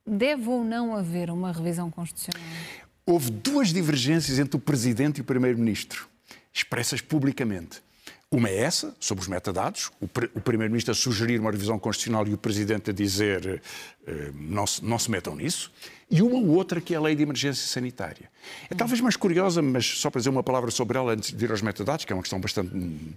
deve 0.07 0.49
ou 0.49 0.63
não 0.63 0.95
haver 0.95 1.31
uma 1.31 1.51
revisão 1.53 1.91
constitucional? 1.91 2.41
Houve 3.05 3.31
duas 3.31 3.73
divergências 3.73 4.39
entre 4.39 4.57
o 4.57 4.61
Presidente 4.61 5.19
e 5.19 5.21
o 5.23 5.25
Primeiro-Ministro, 5.25 6.09
expressas 6.53 7.01
publicamente. 7.01 7.83
Uma 8.31 8.49
é 8.49 8.59
essa, 8.59 8.95
sobre 9.01 9.23
os 9.23 9.29
metadados, 9.29 9.91
o, 10.01 10.07
Primeiro-Ministro 10.07 10.93
a 10.93 10.95
sugerir 10.95 11.41
uma 11.41 11.51
revisão 11.51 11.81
constitucional 11.81 12.29
e 12.29 12.35
o 12.35 12.39
Presidente 12.39 12.91
a 12.91 12.93
dizer 12.93 13.61
eh, 14.07 14.31
não, 14.35 14.67
se, 14.67 14.85
não 14.85 15.01
se 15.01 15.11
metam 15.11 15.35
nisso 15.35 15.73
e 16.11 16.23
uma 16.23 16.39
outra 16.39 16.81
que 16.81 16.93
é 16.93 16.97
a 16.97 17.01
lei 17.01 17.15
de 17.15 17.23
emergência 17.23 17.67
sanitária. 17.67 18.29
É 18.69 18.75
talvez 18.75 19.01
mais 19.01 19.17
curiosa, 19.17 19.63
mas 19.63 19.87
só 19.87 20.11
para 20.11 20.19
dizer 20.19 20.31
uma 20.31 20.43
palavra 20.43 20.71
sobre 20.71 20.99
ela 20.99 21.13
antes 21.13 21.33
de 21.33 21.45
ir 21.45 21.51
aos 21.51 21.63
metadados, 21.63 22.05
que 22.05 22.13
é 22.13 22.17
uma 22.17 22.23
questão 22.23 22.41
bastante 22.41 22.71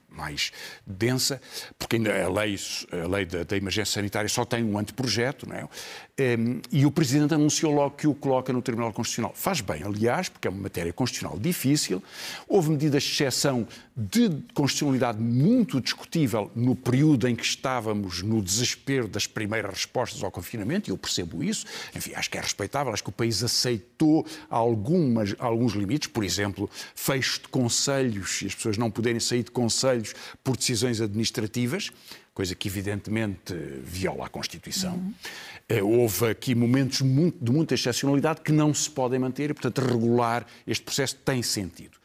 mais 0.10 0.52
densa, 0.86 1.42
porque 1.80 1.96
ainda 1.96 2.24
a 2.24 2.30
lei, 2.30 2.60
a 2.92 3.08
lei 3.08 3.26
da, 3.26 3.44
da 3.44 3.58
emergência 3.58 3.96
sanitária 3.96 4.30
só 4.30 4.46
tem 4.46 4.64
um 4.64 4.78
anteprojeto, 4.78 5.50
não 5.50 5.56
é? 5.56 5.68
Ehm, 6.16 6.62
e 6.72 6.86
o 6.86 6.92
Presidente 6.92 7.34
anunciou 7.34 7.74
logo 7.74 7.96
que 7.96 8.06
o 8.06 8.14
coloca 8.14 8.54
no 8.54 8.62
Tribunal 8.62 8.94
Constitucional. 8.94 9.34
Faz 9.34 9.62
bem, 9.62 9.82
aliás, 9.82 10.30
porque 10.30 10.48
é 10.48 10.52
uma 10.52 10.62
matéria 10.62 10.94
constitucional 10.94 11.40
difícil. 11.40 12.04
Houve 12.48 12.70
medidas 12.70 13.02
de 13.02 13.10
exceção 13.10 13.68
de 13.98 14.30
constitucionalidade 14.54 15.20
muito 15.20 15.82
discutível 15.82 16.52
no 16.56 16.76
período 16.76 17.28
em 17.28 17.36
que 17.36 17.44
estávamos 17.44 18.22
no 18.22 18.44
desespero 18.44 19.08
das 19.08 19.26
primeiras 19.26 19.72
respostas 19.72 20.24
ao 20.24 20.30
confinamento, 20.30 20.88
e 20.88 20.92
eu 20.92 20.98
percebo 21.00 21.44
isso. 21.44 21.66
Enfim, 21.96 22.12
acho 22.14 22.30
que 22.30 22.38
é 22.38 22.42
respeitável 22.42 22.94
Acho 22.94 23.04
que 23.04 23.10
o 23.10 23.14
país 23.14 23.44
aceitou 23.44 24.24
algumas, 24.52 25.36
alguns 25.40 25.74
limites, 25.74 26.08
por 26.08 26.24
exemplo, 26.24 26.70
fecho 26.94 27.42
de 27.42 27.48
conselhos 27.48 28.40
e 28.44 28.46
as 28.46 28.54
pessoas 28.54 28.78
não 28.78 28.92
poderem 28.92 29.20
sair 29.20 29.42
de 29.42 29.50
conselhos 29.50 30.14
por 30.44 30.56
decisões 30.56 31.02
administrativas. 31.02 31.90
Coisa 32.34 32.56
que 32.56 32.68
evidentemente 32.68 33.54
viola 33.84 34.26
a 34.26 34.30
Constituição. 34.30 34.94
Uhum. 34.96 36.02
Houve 36.02 36.30
aqui 36.30 36.56
momentos 36.56 36.98
de 36.98 37.52
muita 37.52 37.74
excepcionalidade 37.74 38.42
que 38.42 38.52
não 38.52 38.74
se 38.74 38.90
podem 38.90 39.20
manter 39.20 39.52
e, 39.52 39.54
portanto, 39.54 39.80
regular 39.80 40.46
este 40.68 40.84
processo 40.84 41.16
tem 41.24 41.42
sentido. 41.44 41.98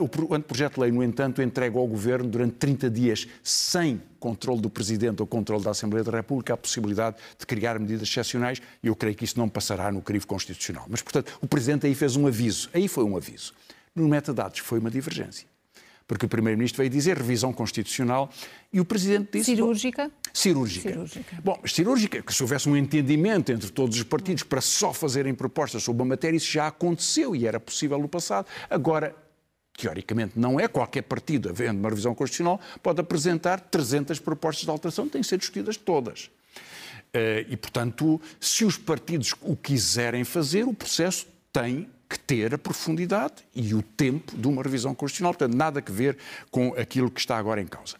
O 0.00 0.34
anteprojeto 0.34 0.76
de 0.76 0.80
lei, 0.80 0.90
no 0.90 1.02
entanto, 1.02 1.42
entrega 1.42 1.78
ao 1.78 1.86
Governo 1.86 2.28
durante 2.28 2.54
30 2.54 2.90
dias, 2.90 3.28
sem 3.42 4.02
controle 4.18 4.60
do 4.60 4.70
Presidente 4.70 5.20
ou 5.20 5.26
controle 5.26 5.62
da 5.62 5.70
Assembleia 5.70 6.02
da 6.02 6.12
República, 6.12 6.54
a 6.54 6.56
possibilidade 6.56 7.16
de 7.38 7.46
criar 7.46 7.78
medidas 7.78 8.08
excepcionais 8.08 8.60
e 8.82 8.88
eu 8.88 8.96
creio 8.96 9.14
que 9.14 9.24
isso 9.24 9.38
não 9.38 9.48
passará 9.48 9.92
no 9.92 10.02
crivo 10.02 10.26
constitucional. 10.26 10.86
Mas, 10.88 11.02
portanto, 11.02 11.38
o 11.40 11.46
Presidente 11.46 11.86
aí 11.86 11.94
fez 11.94 12.16
um 12.16 12.26
aviso. 12.26 12.68
Aí 12.72 12.88
foi 12.88 13.04
um 13.04 13.16
aviso. 13.16 13.52
No 13.94 14.08
metadados 14.08 14.60
foi 14.60 14.78
uma 14.78 14.90
divergência 14.90 15.46
porque 16.08 16.24
o 16.24 16.28
Primeiro-Ministro 16.28 16.78
veio 16.78 16.88
dizer 16.88 17.18
revisão 17.18 17.52
constitucional 17.52 18.30
e 18.72 18.80
o 18.80 18.84
Presidente 18.84 19.28
disse... 19.34 19.54
Cirúrgica? 19.54 20.04
Bom, 20.04 20.30
cirúrgica. 20.32 20.88
Cirúrgica. 20.90 21.36
Bom, 21.44 21.60
cirúrgica, 21.66 22.22
que 22.22 22.34
se 22.34 22.42
houvesse 22.42 22.66
um 22.66 22.74
entendimento 22.74 23.52
entre 23.52 23.70
todos 23.70 23.94
os 23.98 24.02
partidos 24.02 24.42
para 24.42 24.62
só 24.62 24.94
fazerem 24.94 25.34
propostas 25.34 25.82
sobre 25.82 26.02
a 26.02 26.06
matéria, 26.06 26.38
isso 26.38 26.50
já 26.50 26.66
aconteceu 26.66 27.36
e 27.36 27.46
era 27.46 27.60
possível 27.60 27.98
no 27.98 28.08
passado. 28.08 28.46
Agora, 28.70 29.14
teoricamente 29.76 30.38
não 30.38 30.58
é, 30.58 30.66
qualquer 30.66 31.02
partido, 31.02 31.50
havendo 31.50 31.78
uma 31.78 31.90
revisão 31.90 32.14
constitucional, 32.14 32.58
pode 32.82 33.00
apresentar 33.02 33.60
300 33.60 34.18
propostas 34.18 34.64
de 34.64 34.70
alteração, 34.70 35.06
têm 35.06 35.20
que 35.20 35.28
ser 35.28 35.36
discutidas 35.36 35.76
todas. 35.76 36.30
Eh, 37.12 37.44
e, 37.50 37.56
portanto, 37.56 38.18
se 38.40 38.64
os 38.64 38.78
partidos 38.78 39.34
o 39.42 39.54
quiserem 39.54 40.24
fazer, 40.24 40.64
o 40.64 40.72
processo 40.72 41.26
tem 41.52 41.86
que 42.08 42.18
ter 42.18 42.54
a 42.54 42.58
profundidade 42.58 43.34
e 43.54 43.74
o 43.74 43.82
tempo 43.82 44.36
de 44.36 44.48
uma 44.48 44.62
revisão 44.62 44.94
constitucional. 44.94 45.34
Portanto, 45.34 45.56
nada 45.56 45.84
a 45.86 45.92
ver 45.92 46.16
com 46.50 46.74
aquilo 46.74 47.10
que 47.10 47.20
está 47.20 47.36
agora 47.36 47.60
em 47.60 47.66
causa. 47.66 47.96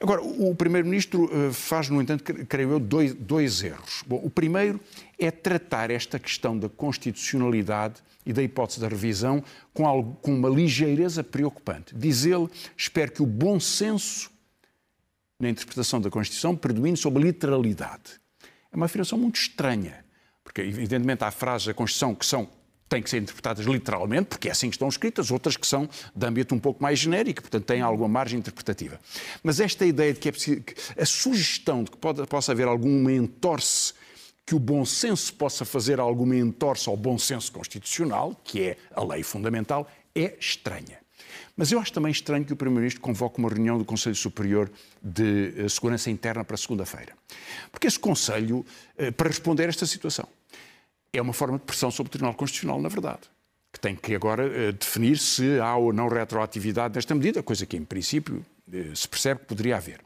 Agora, 0.00 0.20
o 0.20 0.54
Primeiro-Ministro 0.54 1.30
eh, 1.32 1.52
faz, 1.52 1.88
no 1.88 2.02
entanto, 2.02 2.22
creio 2.46 2.72
eu, 2.72 2.80
dois, 2.80 3.14
dois 3.14 3.62
erros. 3.62 4.02
Bom, 4.06 4.20
o 4.22 4.28
primeiro 4.28 4.78
é 5.18 5.30
tratar 5.30 5.90
esta 5.90 6.18
questão 6.18 6.58
da 6.58 6.68
constitucionalidade 6.68 8.02
e 8.26 8.32
da 8.32 8.42
hipótese 8.42 8.80
da 8.80 8.88
revisão 8.88 9.42
com, 9.72 9.86
algo, 9.86 10.16
com 10.20 10.34
uma 10.34 10.48
ligeireza 10.48 11.24
preocupante. 11.24 11.94
Diz 11.94 12.26
ele, 12.26 12.48
espero 12.76 13.12
que 13.12 13.22
o 13.22 13.26
bom 13.26 13.58
senso 13.58 14.30
na 15.38 15.48
interpretação 15.48 16.00
da 16.00 16.10
Constituição 16.10 16.56
predomine 16.56 16.96
sobre 16.96 17.22
a 17.22 17.26
literalidade. 17.26 18.20
É 18.72 18.76
uma 18.76 18.86
afirmação 18.86 19.18
muito 19.18 19.36
estranha, 19.36 20.04
porque, 20.42 20.60
evidentemente, 20.60 21.24
há 21.24 21.30
frases 21.30 21.68
da 21.68 21.74
Constituição 21.74 22.14
que 22.14 22.26
são 22.26 22.48
têm 22.88 23.02
que 23.02 23.10
ser 23.10 23.18
interpretadas 23.18 23.66
literalmente, 23.66 24.28
porque 24.28 24.48
é 24.48 24.52
assim 24.52 24.68
que 24.68 24.76
estão 24.76 24.88
escritas, 24.88 25.30
outras 25.30 25.56
que 25.56 25.66
são 25.66 25.88
de 26.14 26.26
âmbito 26.26 26.54
um 26.54 26.58
pouco 26.58 26.82
mais 26.82 26.98
genérico, 26.98 27.42
portanto 27.42 27.64
têm 27.64 27.80
alguma 27.80 28.08
margem 28.08 28.38
interpretativa. 28.38 29.00
Mas 29.42 29.60
esta 29.60 29.84
ideia 29.84 30.12
de 30.12 30.20
que 30.20 30.28
é 30.28 30.32
preciso, 30.32 30.60
que 30.62 30.74
a 31.00 31.06
sugestão 31.06 31.82
de 31.82 31.90
que 31.90 31.96
pode, 31.96 32.24
possa 32.26 32.52
haver 32.52 32.68
alguma 32.68 33.12
entorce, 33.12 33.92
que 34.44 34.54
o 34.54 34.58
bom 34.60 34.84
senso 34.84 35.34
possa 35.34 35.64
fazer 35.64 35.98
alguma 35.98 36.36
entorce 36.36 36.88
ao 36.88 36.96
bom 36.96 37.18
senso 37.18 37.50
constitucional, 37.50 38.40
que 38.44 38.62
é 38.62 38.76
a 38.94 39.02
lei 39.02 39.24
fundamental, 39.24 39.90
é 40.14 40.36
estranha. 40.38 41.00
Mas 41.56 41.72
eu 41.72 41.80
acho 41.80 41.92
também 41.92 42.12
estranho 42.12 42.44
que 42.44 42.52
o 42.52 42.56
Primeiro-Ministro 42.56 43.00
convoque 43.00 43.38
uma 43.38 43.48
reunião 43.48 43.78
do 43.78 43.84
Conselho 43.84 44.14
Superior 44.14 44.70
de 45.02 45.54
eh, 45.56 45.68
Segurança 45.70 46.10
Interna 46.10 46.44
para 46.44 46.56
segunda-feira. 46.56 47.14
Porque 47.72 47.86
esse 47.86 47.98
Conselho, 47.98 48.64
eh, 48.96 49.10
para 49.10 49.28
responder 49.28 49.64
a 49.64 49.68
esta 49.68 49.86
situação, 49.86 50.28
é 51.16 51.22
uma 51.22 51.32
forma 51.32 51.58
de 51.58 51.64
pressão 51.64 51.90
sobre 51.90 52.08
o 52.08 52.12
Tribunal 52.12 52.34
Constitucional, 52.34 52.80
na 52.80 52.88
verdade, 52.88 53.22
que 53.72 53.80
tem 53.80 53.94
que 53.94 54.14
agora 54.14 54.46
uh, 54.46 54.72
definir 54.72 55.18
se 55.18 55.58
há 55.60 55.76
ou 55.76 55.92
não 55.92 56.08
retroatividade 56.08 56.94
nesta 56.94 57.14
medida, 57.14 57.42
coisa 57.42 57.66
que, 57.66 57.76
em 57.76 57.84
princípio, 57.84 58.44
se 58.94 59.06
percebe 59.06 59.40
que 59.40 59.46
poderia 59.46 59.76
haver. 59.76 60.00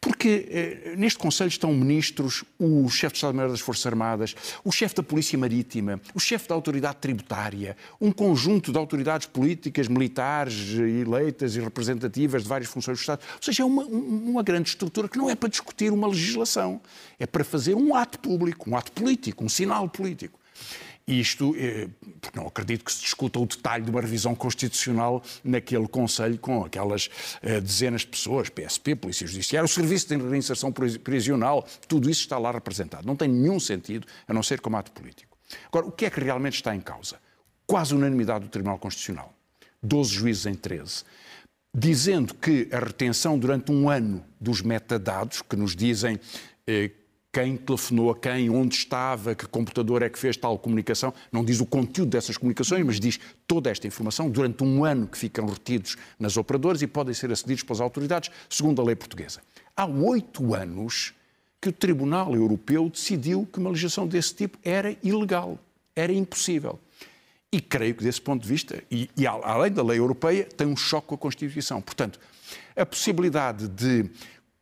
Porque 0.00 0.92
uh, 0.94 0.98
neste 0.98 1.18
Conselho 1.18 1.48
estão 1.48 1.72
ministros, 1.72 2.44
o 2.58 2.88
chefe 2.90 3.14
de 3.14 3.18
Estado-Maior 3.18 3.50
das 3.50 3.60
Forças 3.60 3.86
Armadas, 3.86 4.34
o 4.62 4.70
chefe 4.70 4.94
da 4.94 5.02
Polícia 5.02 5.38
Marítima, 5.38 6.00
o 6.14 6.20
chefe 6.20 6.48
da 6.48 6.54
Autoridade 6.54 6.98
Tributária, 7.00 7.76
um 8.00 8.12
conjunto 8.12 8.70
de 8.70 8.78
autoridades 8.78 9.26
políticas, 9.26 9.88
militares, 9.88 10.74
eleitas 10.74 11.56
e 11.56 11.60
representativas 11.60 12.42
de 12.42 12.48
várias 12.48 12.68
funções 12.68 12.98
do 12.98 13.00
Estado. 13.00 13.22
Ou 13.34 13.42
seja, 13.42 13.62
é 13.62 13.66
uma, 13.66 13.84
uma 13.84 14.42
grande 14.42 14.68
estrutura 14.68 15.08
que 15.08 15.16
não 15.16 15.30
é 15.30 15.34
para 15.34 15.48
discutir 15.48 15.90
uma 15.90 16.06
legislação, 16.06 16.80
é 17.18 17.26
para 17.26 17.44
fazer 17.44 17.74
um 17.74 17.94
ato 17.94 18.18
público, 18.18 18.68
um 18.68 18.76
ato 18.76 18.92
político, 18.92 19.44
um 19.44 19.48
sinal 19.48 19.88
político. 19.88 20.38
Isto, 21.06 21.54
eh, 21.56 21.88
porque 22.20 22.36
não 22.36 22.48
acredito 22.48 22.84
que 22.84 22.92
se 22.92 23.00
discuta 23.00 23.38
o 23.38 23.46
detalhe 23.46 23.84
de 23.84 23.90
uma 23.90 24.00
revisão 24.00 24.34
constitucional 24.34 25.22
naquele 25.44 25.86
Conselho 25.86 26.36
com 26.36 26.64
aquelas 26.64 27.08
eh, 27.42 27.60
dezenas 27.60 28.00
de 28.00 28.08
pessoas, 28.08 28.48
PSP, 28.48 28.96
Polícia 28.96 29.24
Judiciária, 29.24 29.64
o 29.64 29.68
Serviço 29.68 30.08
de 30.08 30.16
Reinserção 30.16 30.72
Prisional, 30.72 31.64
tudo 31.86 32.10
isso 32.10 32.22
está 32.22 32.38
lá 32.38 32.50
representado. 32.50 33.06
Não 33.06 33.14
tem 33.14 33.28
nenhum 33.28 33.60
sentido, 33.60 34.06
a 34.26 34.34
não 34.34 34.42
ser 34.42 34.60
como 34.60 34.76
ato 34.76 34.90
político. 34.90 35.36
Agora, 35.68 35.86
o 35.86 35.92
que 35.92 36.06
é 36.06 36.10
que 36.10 36.18
realmente 36.18 36.54
está 36.54 36.74
em 36.74 36.80
causa? 36.80 37.20
Quase 37.66 37.94
unanimidade 37.94 38.44
do 38.44 38.50
Tribunal 38.50 38.78
Constitucional. 38.78 39.32
12 39.82 40.12
juízes 40.12 40.46
em 40.46 40.54
13 40.54 41.04
dizendo 41.76 42.34
que 42.34 42.68
a 42.72 42.78
retenção 42.78 43.38
durante 43.38 43.70
um 43.70 43.90
ano 43.90 44.24
dos 44.40 44.62
metadados, 44.62 45.42
que 45.42 45.54
nos 45.54 45.76
dizem 45.76 46.18
eh, 46.66 46.90
quem 47.36 47.54
telefonou 47.54 48.10
a 48.10 48.16
quem, 48.16 48.48
onde 48.48 48.74
estava, 48.74 49.34
que 49.34 49.46
computador 49.46 50.00
é 50.00 50.08
que 50.08 50.18
fez 50.18 50.38
tal 50.38 50.58
comunicação. 50.58 51.12
Não 51.30 51.44
diz 51.44 51.60
o 51.60 51.66
conteúdo 51.66 52.08
dessas 52.08 52.38
comunicações, 52.38 52.82
mas 52.82 52.98
diz 52.98 53.20
toda 53.46 53.68
esta 53.68 53.86
informação 53.86 54.30
durante 54.30 54.64
um 54.64 54.86
ano 54.86 55.06
que 55.06 55.18
ficam 55.18 55.44
retidos 55.44 55.98
nas 56.18 56.38
operadoras 56.38 56.80
e 56.80 56.86
podem 56.86 57.12
ser 57.12 57.30
acedidos 57.30 57.62
pelas 57.62 57.82
autoridades, 57.82 58.30
segundo 58.48 58.80
a 58.80 58.84
lei 58.86 58.96
portuguesa. 58.96 59.42
Há 59.76 59.84
oito 59.84 60.54
anos 60.54 61.12
que 61.60 61.68
o 61.68 61.72
Tribunal 61.72 62.34
Europeu 62.34 62.88
decidiu 62.88 63.46
que 63.52 63.58
uma 63.58 63.68
legislação 63.68 64.08
desse 64.08 64.34
tipo 64.34 64.56
era 64.64 64.96
ilegal, 65.02 65.58
era 65.94 66.14
impossível. 66.14 66.80
E 67.52 67.60
creio 67.60 67.94
que, 67.94 68.02
desse 68.02 68.20
ponto 68.20 68.44
de 68.44 68.48
vista, 68.48 68.82
e, 68.90 69.10
e 69.14 69.26
além 69.26 69.72
da 69.72 69.82
lei 69.82 69.98
europeia, 69.98 70.44
tem 70.44 70.66
um 70.66 70.76
choque 70.76 71.08
com 71.08 71.16
a 71.16 71.18
Constituição. 71.18 71.82
Portanto, 71.82 72.18
a 72.74 72.86
possibilidade 72.86 73.68
de 73.68 74.08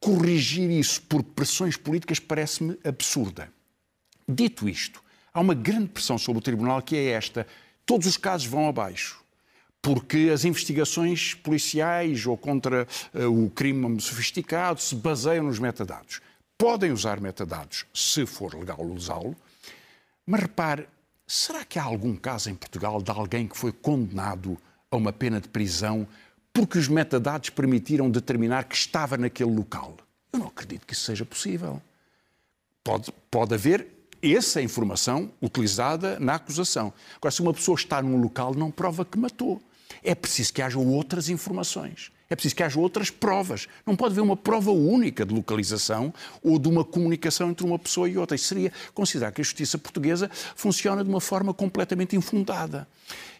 corrigir 0.04 0.70
isso 0.70 1.00
por 1.00 1.22
pressões 1.22 1.78
políticas 1.78 2.18
parece-me 2.18 2.78
absurda. 2.84 3.50
Dito 4.28 4.68
isto, 4.68 5.02
há 5.32 5.40
uma 5.40 5.54
grande 5.54 5.88
pressão 5.88 6.18
sobre 6.18 6.40
o 6.40 6.42
Tribunal 6.42 6.82
que 6.82 6.94
é 6.94 7.12
esta: 7.12 7.46
todos 7.86 8.06
os 8.06 8.18
casos 8.18 8.46
vão 8.46 8.68
abaixo. 8.68 9.24
Porque 9.80 10.30
as 10.32 10.44
investigações 10.44 11.34
policiais 11.34 12.26
ou 12.26 12.36
contra 12.36 12.86
uh, 13.14 13.44
o 13.44 13.50
crime 13.50 14.00
sofisticado 14.00 14.80
se 14.80 14.94
baseiam 14.94 15.44
nos 15.44 15.58
metadados. 15.58 16.20
Podem 16.56 16.92
usar 16.92 17.20
metadados 17.20 17.84
se 17.92 18.24
for 18.26 18.54
legal 18.54 18.80
usá-lo, 18.82 19.36
mas 20.26 20.42
repare, 20.42 20.86
será 21.26 21.64
que 21.64 21.78
há 21.78 21.82
algum 21.82 22.14
caso 22.14 22.50
em 22.50 22.54
Portugal 22.54 23.02
de 23.02 23.10
alguém 23.10 23.46
que 23.46 23.56
foi 23.56 23.72
condenado 23.72 24.58
a 24.90 24.96
uma 24.96 25.12
pena 25.12 25.40
de 25.40 25.48
prisão 25.48 26.06
porque 26.54 26.78
os 26.78 26.86
metadados 26.86 27.50
permitiram 27.50 28.08
determinar 28.08 28.64
que 28.64 28.76
estava 28.76 29.18
naquele 29.18 29.50
local. 29.50 29.96
Eu 30.32 30.38
não 30.38 30.46
acredito 30.46 30.86
que 30.86 30.94
isso 30.94 31.02
seja 31.02 31.24
possível. 31.24 31.82
Pode, 32.84 33.12
pode 33.28 33.54
haver 33.54 33.88
essa 34.22 34.62
informação 34.62 35.30
utilizada 35.42 36.18
na 36.20 36.36
acusação. 36.36 36.92
Agora, 37.16 37.32
se 37.32 37.42
uma 37.42 37.52
pessoa 37.52 37.74
está 37.74 38.00
num 38.00 38.16
local, 38.20 38.54
não 38.54 38.70
prova 38.70 39.04
que 39.04 39.18
matou. 39.18 39.60
É 40.02 40.14
preciso 40.14 40.52
que 40.52 40.62
haja 40.62 40.78
outras 40.78 41.28
informações. 41.28 42.12
É 42.30 42.36
preciso 42.36 42.54
que 42.54 42.62
haja 42.62 42.78
outras 42.78 43.10
provas. 43.10 43.66
Não 43.84 43.96
pode 43.96 44.12
haver 44.12 44.22
uma 44.22 44.36
prova 44.36 44.70
única 44.70 45.26
de 45.26 45.34
localização 45.34 46.14
ou 46.42 46.58
de 46.58 46.68
uma 46.68 46.84
comunicação 46.84 47.50
entre 47.50 47.66
uma 47.66 47.78
pessoa 47.78 48.08
e 48.08 48.16
outra. 48.16 48.34
Isso 48.34 48.46
seria 48.46 48.72
considerar 48.94 49.32
que 49.32 49.40
a 49.40 49.44
justiça 49.44 49.76
portuguesa 49.76 50.30
funciona 50.54 51.02
de 51.02 51.10
uma 51.10 51.20
forma 51.20 51.52
completamente 51.52 52.16
infundada. 52.16 52.88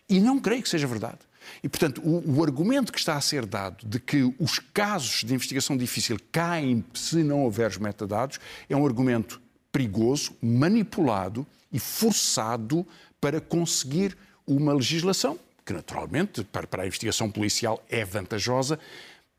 E 0.09 0.21
não 0.21 0.39
creio 0.39 0.63
que 0.63 0.69
seja 0.69 0.87
verdade. 0.87 1.19
E, 1.63 1.69
portanto, 1.69 2.01
o, 2.03 2.39
o, 2.39 2.43
argumento 2.43 2.93
que 2.93 2.99
está 2.99 3.17
a 3.17 3.21
ser 3.21 3.47
dado 3.47 3.87
de 3.87 3.99
que 3.99 4.23
os 4.39 4.59
casos 4.59 5.25
de 5.25 5.35
investigação 5.35 5.77
difícil 5.77 6.19
caem 6.31 6.85
se 6.95 7.23
não 7.23 7.43
houver 7.43 7.71
os 7.71 7.79
metadados 7.79 8.39
é 8.69 8.77
um 8.77 8.87
argumento 8.87 9.41
perigoso, 9.73 10.37
manipulado 10.41 11.47
e 11.73 11.79
forçado 11.79 12.87
para 13.21 13.41
conseguir 13.41 14.17
uma 14.47 14.73
legislação 14.73 15.39
que, 15.65 15.73
naturalmente, 15.73 16.45
para, 16.45 16.67
para 16.67 16.83
a 16.83 16.87
investigação 16.87 17.31
policial 17.31 17.83
é 17.89 18.05
vantajosa, 18.05 18.79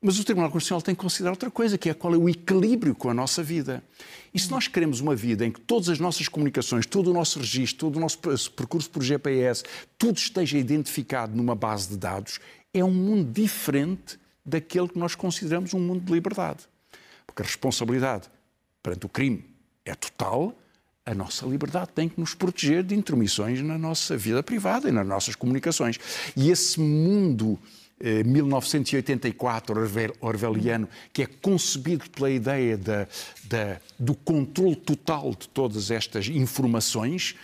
mas 0.06 0.20
o 0.20 0.24
Tribunal 0.24 0.52
Constitucional 0.52 0.84
tem 0.84 0.94
que 0.94 1.02
considerar 1.02 1.32
outra 1.32 1.50
coisa, 1.50 1.80
que 1.80 1.90
é 1.90 1.94
qual 1.96 2.14
é 2.14 2.18
o 2.18 2.30
equilíbrio 2.30 2.94
com 2.94 3.10
a 3.10 3.14
nossa 3.14 3.42
vida. 3.42 3.84
E 4.32 4.40
se 4.40 4.52
nós 4.52 4.68
queremos 4.68 5.00
uma 5.00 5.16
vida 5.16 5.44
em 5.44 5.52
que 5.52 5.60
todas 5.60 5.90
as 5.90 5.98
nossas 5.98 6.28
comunicações, 6.28 6.86
todo 6.86 7.10
o 7.10 7.14
nosso 7.14 7.40
registro, 7.40 7.88
todo 7.88 7.96
o 7.96 8.00
nosso 8.00 8.20
percurso 8.52 8.88
por 8.92 9.02
GPS, 9.02 9.64
tudo 9.98 10.20
esteja 10.20 10.60
identificado 10.60 11.36
numa 11.36 11.56
base 11.56 11.90
de 11.90 11.98
dados, 11.98 12.40
é 12.72 12.84
um 12.84 12.94
mundo 12.94 13.32
diferente 13.32 14.20
daquele 14.46 14.90
que 14.90 15.00
nós 15.00 15.16
consideramos 15.16 15.74
um 15.74 15.80
mundo 15.80 16.06
de 16.06 16.14
liberdade. 16.14 16.60
Porque 17.26 17.42
a 17.42 17.46
responsabilidade 17.46 18.30
perante 18.84 19.08
o 19.08 19.10
crime 19.10 19.44
é 19.84 19.96
total, 19.96 20.56
a 21.04 21.16
nossa 21.16 21.48
liberdade 21.48 21.90
tem 21.96 22.08
que 22.08 22.20
nos 22.20 22.36
proteger 22.36 22.84
de 22.84 22.94
intromissões 22.94 23.60
na 23.60 23.76
nossa 23.76 24.16
vida 24.16 24.44
privada 24.44 24.88
e 24.88 24.92
nas 24.92 25.08
nossas 25.08 25.34
comunicações. 25.34 26.00
E 26.38 26.52
esse 26.52 26.80
mundo 26.80 27.60
1984 28.02 29.76
orwelliano, 30.20 30.88
que 31.14 31.24
é 31.24 31.26
concebido 31.26 32.10
pela 32.10 32.30
ideia 32.30 32.78
da, 32.78 33.08
da, 33.46 33.80
do 33.98 34.14
controle 34.14 34.76
total 34.76 35.32
de 35.32 35.48
todas 35.50 35.90
estas 35.90 36.28
informações 36.28 37.36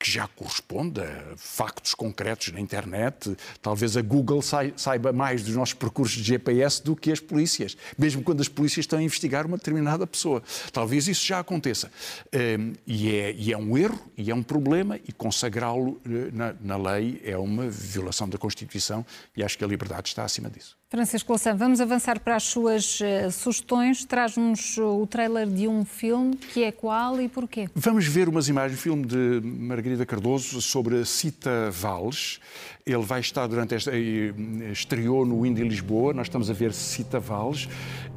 que 0.00 0.10
já 0.10 0.26
corresponde 0.28 0.98
a 1.02 1.36
factos 1.36 1.92
concretos 1.92 2.50
na 2.52 2.58
internet. 2.58 3.36
Talvez 3.60 3.98
a 3.98 4.00
Google 4.02 4.40
saiba 4.40 5.12
mais 5.12 5.42
dos 5.42 5.54
nossos 5.54 5.74
percursos 5.74 6.16
de 6.16 6.22
GPS 6.22 6.82
do 6.82 6.96
que 6.96 7.12
as 7.12 7.20
polícias, 7.20 7.76
mesmo 7.98 8.22
quando 8.22 8.40
as 8.40 8.48
polícias 8.48 8.84
estão 8.84 8.98
a 8.98 9.02
investigar 9.02 9.46
uma 9.46 9.58
determinada 9.58 10.06
pessoa. 10.06 10.42
Talvez 10.72 11.06
isso 11.06 11.26
já 11.26 11.40
aconteça. 11.40 11.92
Hum, 12.32 12.72
e 12.86 13.14
é, 13.14 13.32
e 13.32 13.52
é 13.52 13.58
um 13.58 13.76
erro, 13.76 14.10
e 14.16 14.30
é 14.30 14.34
um 14.34 14.42
problema, 14.42 14.96
e 14.96 15.12
consagrá-lo 15.12 16.00
eh, 16.06 16.30
na, 16.32 16.54
na 16.58 16.76
lei 16.78 17.20
é 17.22 17.36
uma 17.36 17.68
violação 17.68 18.26
da 18.26 18.38
Constituição, 18.38 19.04
e 19.36 19.44
acho 19.44 19.58
que 19.58 19.64
a 19.64 19.68
liberdade 19.68 20.08
está 20.08 20.24
acima 20.24 20.48
disso. 20.48 20.79
Francisco 20.90 21.30
Louçã, 21.30 21.54
vamos 21.54 21.80
avançar 21.80 22.18
para 22.18 22.34
as 22.34 22.42
suas 22.42 22.98
uh, 22.98 23.30
sugestões. 23.30 24.04
Traz-nos 24.04 24.76
o 24.76 25.06
trailer 25.06 25.46
de 25.46 25.68
um 25.68 25.84
filme, 25.84 26.34
que 26.34 26.64
é 26.64 26.72
qual 26.72 27.20
e 27.20 27.28
porquê? 27.28 27.68
Vamos 27.76 28.08
ver 28.08 28.28
umas 28.28 28.48
imagens, 28.48 28.76
um 28.76 28.82
filme 28.82 29.06
de 29.06 29.40
Margarida 29.40 30.04
Cardoso 30.04 30.60
sobre 30.60 31.04
Cita 31.04 31.70
Valles. 31.70 32.40
Ele 32.84 33.04
vai 33.04 33.20
estar 33.20 33.46
durante 33.46 33.72
esta. 33.72 33.92
Eh, 33.92 34.34
estreou 34.72 35.24
no 35.24 35.46
Indy 35.46 35.62
Lisboa. 35.62 36.12
Nós 36.12 36.26
estamos 36.26 36.50
a 36.50 36.52
ver 36.52 36.72
Cita 36.72 37.20
Valles, 37.20 37.68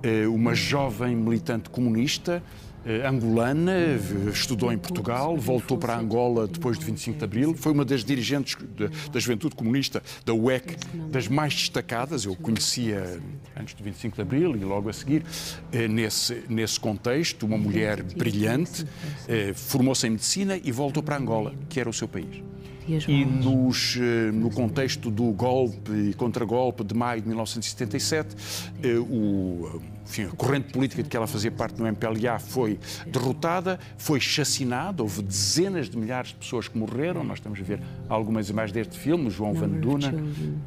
eh, 0.01 0.25
uma 0.25 0.55
jovem 0.55 1.15
militante 1.15 1.69
comunista 1.69 2.41
eh, 2.41 2.62
angolana, 3.05 3.73
estudou 4.31 4.71
em 4.71 4.77
Portugal, 4.77 5.37
voltou 5.37 5.77
para 5.77 5.97
Angola 5.97 6.47
depois 6.47 6.77
de 6.77 6.85
25 6.85 7.17
de 7.17 7.23
Abril, 7.23 7.55
foi 7.55 7.71
uma 7.71 7.85
das 7.85 8.03
dirigentes 8.03 8.57
da 9.11 9.19
Juventude 9.19 9.55
Comunista, 9.55 10.03
da 10.25 10.33
UEC, 10.33 10.77
das 11.09 11.27
mais 11.27 11.53
destacadas, 11.53 12.25
eu 12.25 12.35
conhecia 12.35 13.19
antes 13.55 13.75
de 13.75 13.83
25 13.83 14.15
de 14.15 14.21
Abril 14.21 14.55
e 14.55 14.63
logo 14.63 14.89
a 14.89 14.93
seguir, 14.93 15.23
eh, 15.71 15.87
nesse, 15.87 16.43
nesse 16.49 16.79
contexto, 16.79 17.45
uma 17.45 17.57
mulher 17.57 18.03
brilhante, 18.03 18.85
eh, 19.27 19.53
formou-se 19.53 20.05
em 20.07 20.11
Medicina 20.11 20.59
e 20.61 20.71
voltou 20.71 21.01
para 21.01 21.17
Angola, 21.17 21.53
que 21.69 21.79
era 21.79 21.89
o 21.89 21.93
seu 21.93 22.07
país. 22.07 22.41
E 23.07 23.25
nos, 23.25 23.97
no 24.33 24.49
contexto 24.49 25.09
do 25.09 25.31
golpe 25.31 25.91
e 25.91 26.13
contragolpe 26.13 26.83
de 26.83 26.93
maio 26.93 27.21
de 27.21 27.27
1977, 27.27 28.35
o 29.09 29.81
enfim, 30.05 30.25
a 30.25 30.35
corrente 30.35 30.71
política 30.71 31.01
de 31.01 31.09
que 31.09 31.15
ela 31.15 31.27
fazia 31.27 31.51
parte 31.51 31.79
no 31.79 31.87
MPLA 31.87 32.37
foi 32.37 32.79
derrotada, 33.07 33.79
foi 33.97 34.19
chacinada, 34.19 35.01
houve 35.01 35.21
dezenas 35.21 35.89
de 35.89 35.97
milhares 35.97 36.29
de 36.29 36.35
pessoas 36.35 36.67
que 36.67 36.77
morreram. 36.77 37.23
Nós 37.23 37.39
estamos 37.39 37.59
a 37.59 37.63
ver 37.63 37.79
algumas 38.09 38.49
imagens 38.49 38.73
deste 38.73 38.97
filme, 38.97 39.29
João 39.29 39.53
Van 39.53 39.69
Duna, 39.69 40.13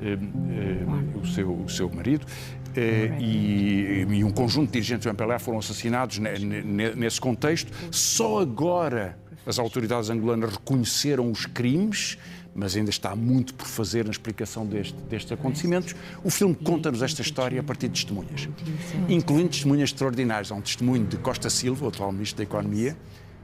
eh, 0.00 0.14
eh, 0.14 1.18
o, 1.18 1.26
seu, 1.26 1.52
o 1.52 1.68
seu 1.68 1.90
marido, 1.90 2.26
eh, 2.74 3.16
e, 3.20 4.07
e, 4.09 4.24
um 4.24 4.31
conjunto 4.31 4.66
de 4.66 4.72
dirigentes 4.72 5.05
do 5.05 5.11
MPLA 5.11 5.38
foram 5.38 5.59
assassinados 5.59 6.18
nesse 6.18 7.20
contexto. 7.20 7.70
Só 7.90 8.40
agora 8.40 9.18
as 9.46 9.59
autoridades 9.59 10.11
angolanas 10.11 10.52
reconheceram 10.52 11.30
os 11.30 11.46
crimes 11.46 12.18
mas 12.56 12.74
ainda 12.74 12.88
está 12.88 13.14
muito 13.14 13.52
por 13.52 13.66
fazer 13.66 14.06
na 14.06 14.11
explicação 14.11 14.64
deste, 14.64 14.94
destes 15.11 15.30
acontecimentos. 15.30 15.94
O 16.24 16.30
filme 16.30 16.54
conta-nos 16.54 17.02
esta 17.02 17.20
história 17.20 17.61
a 17.61 17.62
partir 17.62 17.88
de 17.88 17.94
testemunhas, 18.02 18.48
incluindo 19.09 19.50
testemunhas 19.50 19.90
extraordinárias. 19.90 20.50
Há 20.50 20.54
um 20.54 20.62
testemunho 20.62 21.04
de 21.04 21.18
Costa 21.18 21.50
Silva, 21.50 21.85
o 21.85 21.88
atual 21.88 22.11
Ministro 22.11 22.38
da 22.38 22.44
Economia, 22.44 22.96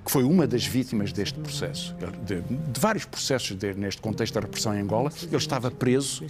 que 0.02 0.10
foi 0.10 0.24
uma 0.24 0.46
das 0.46 0.64
vítimas 0.64 1.12
deste 1.12 1.38
processo, 1.38 1.94
de, 2.24 2.40
de 2.40 2.80
vários 2.80 3.04
processos 3.04 3.54
de, 3.54 3.74
neste 3.74 4.00
contexto 4.00 4.32
da 4.34 4.40
repressão 4.40 4.74
em 4.74 4.80
Angola. 4.80 5.12
Ele 5.22 5.36
estava 5.36 5.70
preso, 5.70 6.24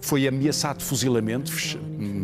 foi 0.00 0.26
ameaçado 0.26 0.78
de 0.78 0.84
fuzilamento, 0.84 1.52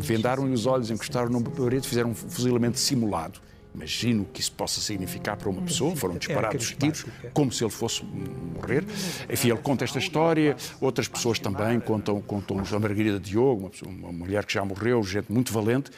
vendaram-lhe 0.01 0.55
os 0.55 0.65
olhos, 0.65 0.91
encostaram 0.91 1.29
no 1.29 1.43
parede, 1.43 1.87
fizeram 1.87 2.11
um 2.11 2.15
fuzilamento 2.15 2.79
simulado. 2.79 3.39
Imagino 3.75 4.25
que 4.33 4.41
isso 4.41 4.53
possa 4.53 4.81
significar 4.81 5.37
para 5.37 5.49
uma 5.49 5.63
pessoa. 5.63 5.95
Foram 5.95 6.19
disparados 6.19 6.75
tiros, 6.79 7.07
como 7.33 7.53
se 7.53 7.63
ele 7.63 7.71
fosse 7.71 8.05
morrer. 8.05 8.85
Enfim, 9.31 9.51
ele 9.51 9.59
conta 9.59 9.85
esta 9.85 9.99
história. 9.99 10.57
Outras 10.81 11.07
pessoas 11.07 11.39
também 11.39 11.79
contam, 11.81 12.21
contam 12.21 12.59
a 12.59 12.79
Margarida 12.79 13.21
Diogo, 13.21 13.63
uma, 13.63 13.71
pessoa, 13.71 13.91
uma 13.91 14.13
mulher 14.13 14.45
que 14.45 14.53
já 14.53 14.65
morreu, 14.65 15.03
gente 15.03 15.33
muito 15.33 15.53
valente. 15.53 15.91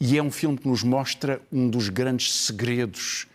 E 0.00 0.18
é 0.18 0.22
um 0.22 0.30
filme 0.30 0.58
que 0.58 0.68
nos 0.68 0.82
mostra 0.82 1.40
um 1.50 1.68
dos 1.68 1.88
grandes 1.88 2.32
segredos 2.32 3.26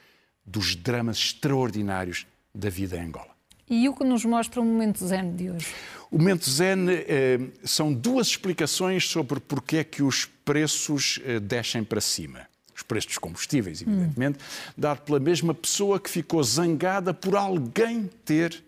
dos 0.45 0.75
dramas 0.75 1.17
extraordinários 1.17 2.27
da 2.53 2.69
vida 2.69 2.97
em 2.97 3.07
Angola. 3.07 3.29
E 3.67 3.87
o 3.87 3.95
que 3.95 4.03
nos 4.03 4.25
mostra 4.25 4.61
o 4.61 4.65
momento 4.65 5.05
zen 5.05 5.35
de 5.35 5.51
hoje? 5.51 5.67
O 6.11 6.17
momento 6.17 6.49
zen 6.49 6.87
eh, 6.89 7.39
são 7.63 7.93
duas 7.93 8.27
explicações 8.27 9.07
sobre 9.07 9.39
porque 9.39 9.77
é 9.77 9.83
que 9.83 10.01
os 10.01 10.25
preços 10.25 11.19
eh, 11.23 11.39
descem 11.39 11.83
para 11.83 12.01
cima 12.01 12.47
os 12.79 12.83
preços 12.83 13.07
dos 13.07 13.17
combustíveis, 13.17 13.81
evidentemente, 13.81 14.39
hum. 14.39 14.73
dado 14.77 15.01
pela 15.01 15.19
mesma 15.19 15.53
pessoa 15.53 15.99
que 15.99 16.09
ficou 16.09 16.41
zangada 16.41 17.13
por 17.13 17.35
alguém 17.35 18.09
ter 18.23 18.63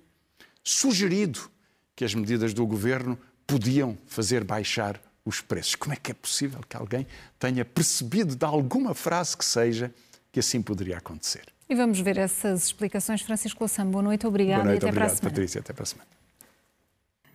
sugerido 0.63 1.49
que 1.95 2.03
as 2.03 2.13
medidas 2.13 2.53
do 2.53 2.65
governo 2.65 3.17
podiam 3.47 3.97
fazer 4.07 4.43
baixar 4.43 5.01
os 5.25 5.39
preços. 5.39 5.75
Como 5.75 5.93
é 5.93 5.95
que 5.95 6.11
é 6.11 6.13
possível 6.13 6.59
que 6.67 6.75
alguém 6.75 7.07
tenha 7.39 7.63
percebido 7.63 8.35
de 8.35 8.45
alguma 8.45 8.93
frase 8.93 9.37
que 9.37 9.45
seja 9.45 9.93
que 10.31 10.39
assim 10.39 10.61
poderia 10.61 10.97
acontecer? 10.97 11.45
E 11.69 11.75
vamos 11.75 11.99
ver 11.99 12.17
essas 12.17 12.65
explicações. 12.65 13.21
Francisco 13.21 13.59
Louçã, 13.61 13.85
boa 13.85 14.03
noite, 14.03 14.27
obrigado 14.27 14.63
boa 14.63 14.71
noite, 14.71 14.83
e 14.83 14.85
até 14.85 14.89
obrigado, 14.89 15.07
para 15.07 15.13
a 15.13 15.15
semana. 15.15 15.29
Patrícia, 15.31 15.61
até 15.61 15.73
para 15.73 15.83
a 15.83 15.85
semana. 15.85 16.09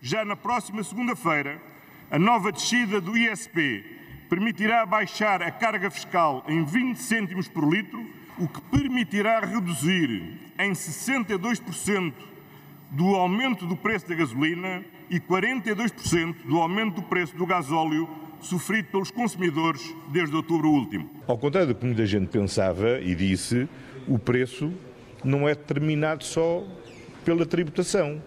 Já 0.02 0.24
na 0.26 0.36
próxima 0.36 0.84
segunda-feira, 0.84 1.60
a 2.10 2.18
nova 2.18 2.52
descida 2.52 3.00
do 3.00 3.16
ISP 3.16 3.95
permitirá 4.28 4.84
baixar 4.84 5.42
a 5.42 5.50
carga 5.50 5.90
fiscal 5.90 6.44
em 6.48 6.64
20 6.64 6.96
cêntimos 6.96 7.48
por 7.48 7.68
litro, 7.68 8.04
o 8.38 8.48
que 8.48 8.60
permitirá 8.62 9.40
reduzir 9.40 10.38
em 10.58 10.72
62% 10.72 12.12
do 12.90 13.14
aumento 13.14 13.66
do 13.66 13.76
preço 13.76 14.08
da 14.08 14.14
gasolina 14.14 14.84
e 15.08 15.18
42% 15.20 16.34
do 16.44 16.58
aumento 16.58 16.96
do 16.96 17.02
preço 17.02 17.36
do 17.36 17.46
gasóleo 17.46 18.08
sofrido 18.40 18.88
pelos 18.90 19.10
consumidores 19.10 19.94
desde 20.08 20.34
outubro 20.36 20.68
último. 20.68 21.10
Ao 21.26 21.38
contrário 21.38 21.68
do 21.68 21.74
que 21.74 21.84
muita 21.84 22.06
gente 22.06 22.28
pensava 22.28 23.00
e 23.00 23.14
disse, 23.14 23.68
o 24.06 24.18
preço 24.18 24.72
não 25.24 25.48
é 25.48 25.54
determinado 25.54 26.24
só 26.24 26.64
pela 27.24 27.44
tributação. 27.44 28.22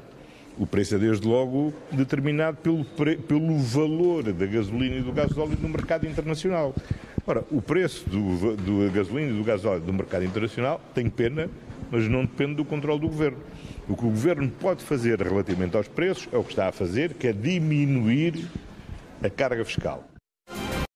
O 0.60 0.67
preço 0.67 0.95
é, 0.95 0.98
desde 0.98 1.26
logo, 1.26 1.74
determinado 1.89 2.58
pelo, 2.58 2.84
pelo 2.84 3.58
valor 3.60 4.24
da 4.34 4.45
gasolina 4.45 4.98
e 4.98 5.02
do 5.02 5.13
gasóleo 5.13 5.58
no 5.62 5.69
mercado 5.69 6.06
internacional. 6.06 6.76
Ora, 7.26 7.45
o 7.50 7.62
preço 7.62 8.10
do, 8.10 8.58
do 8.58 8.91
gasolina 8.91 9.32
e 9.32 9.38
do 9.38 9.43
gasóleo 9.43 9.80
do 9.80 9.93
mercado 9.93 10.26
internacional 10.26 10.82
tem 10.93 11.10
pena, 11.10 11.50
mas 11.89 12.10
não 12.10 12.26
depende 12.26 12.56
do 12.56 12.65
controle 12.65 13.00
do 13.00 13.08
governo. 13.08 13.38
O 13.88 13.95
que 13.95 14.04
o 14.04 14.10
governo 14.10 14.52
pode 14.60 14.84
fazer 14.84 15.22
relativamente 15.22 15.78
aos 15.78 15.88
preços 15.88 16.28
é 16.30 16.38
o 16.38 16.43
que 16.43 16.50
está 16.50 16.67
a 16.67 16.72
fazer, 16.74 17.13
que 17.13 17.28
é 17.28 17.32
diminuir 17.32 18.45
a 19.24 19.30
carga 19.30 19.63
fiscal. 19.63 20.09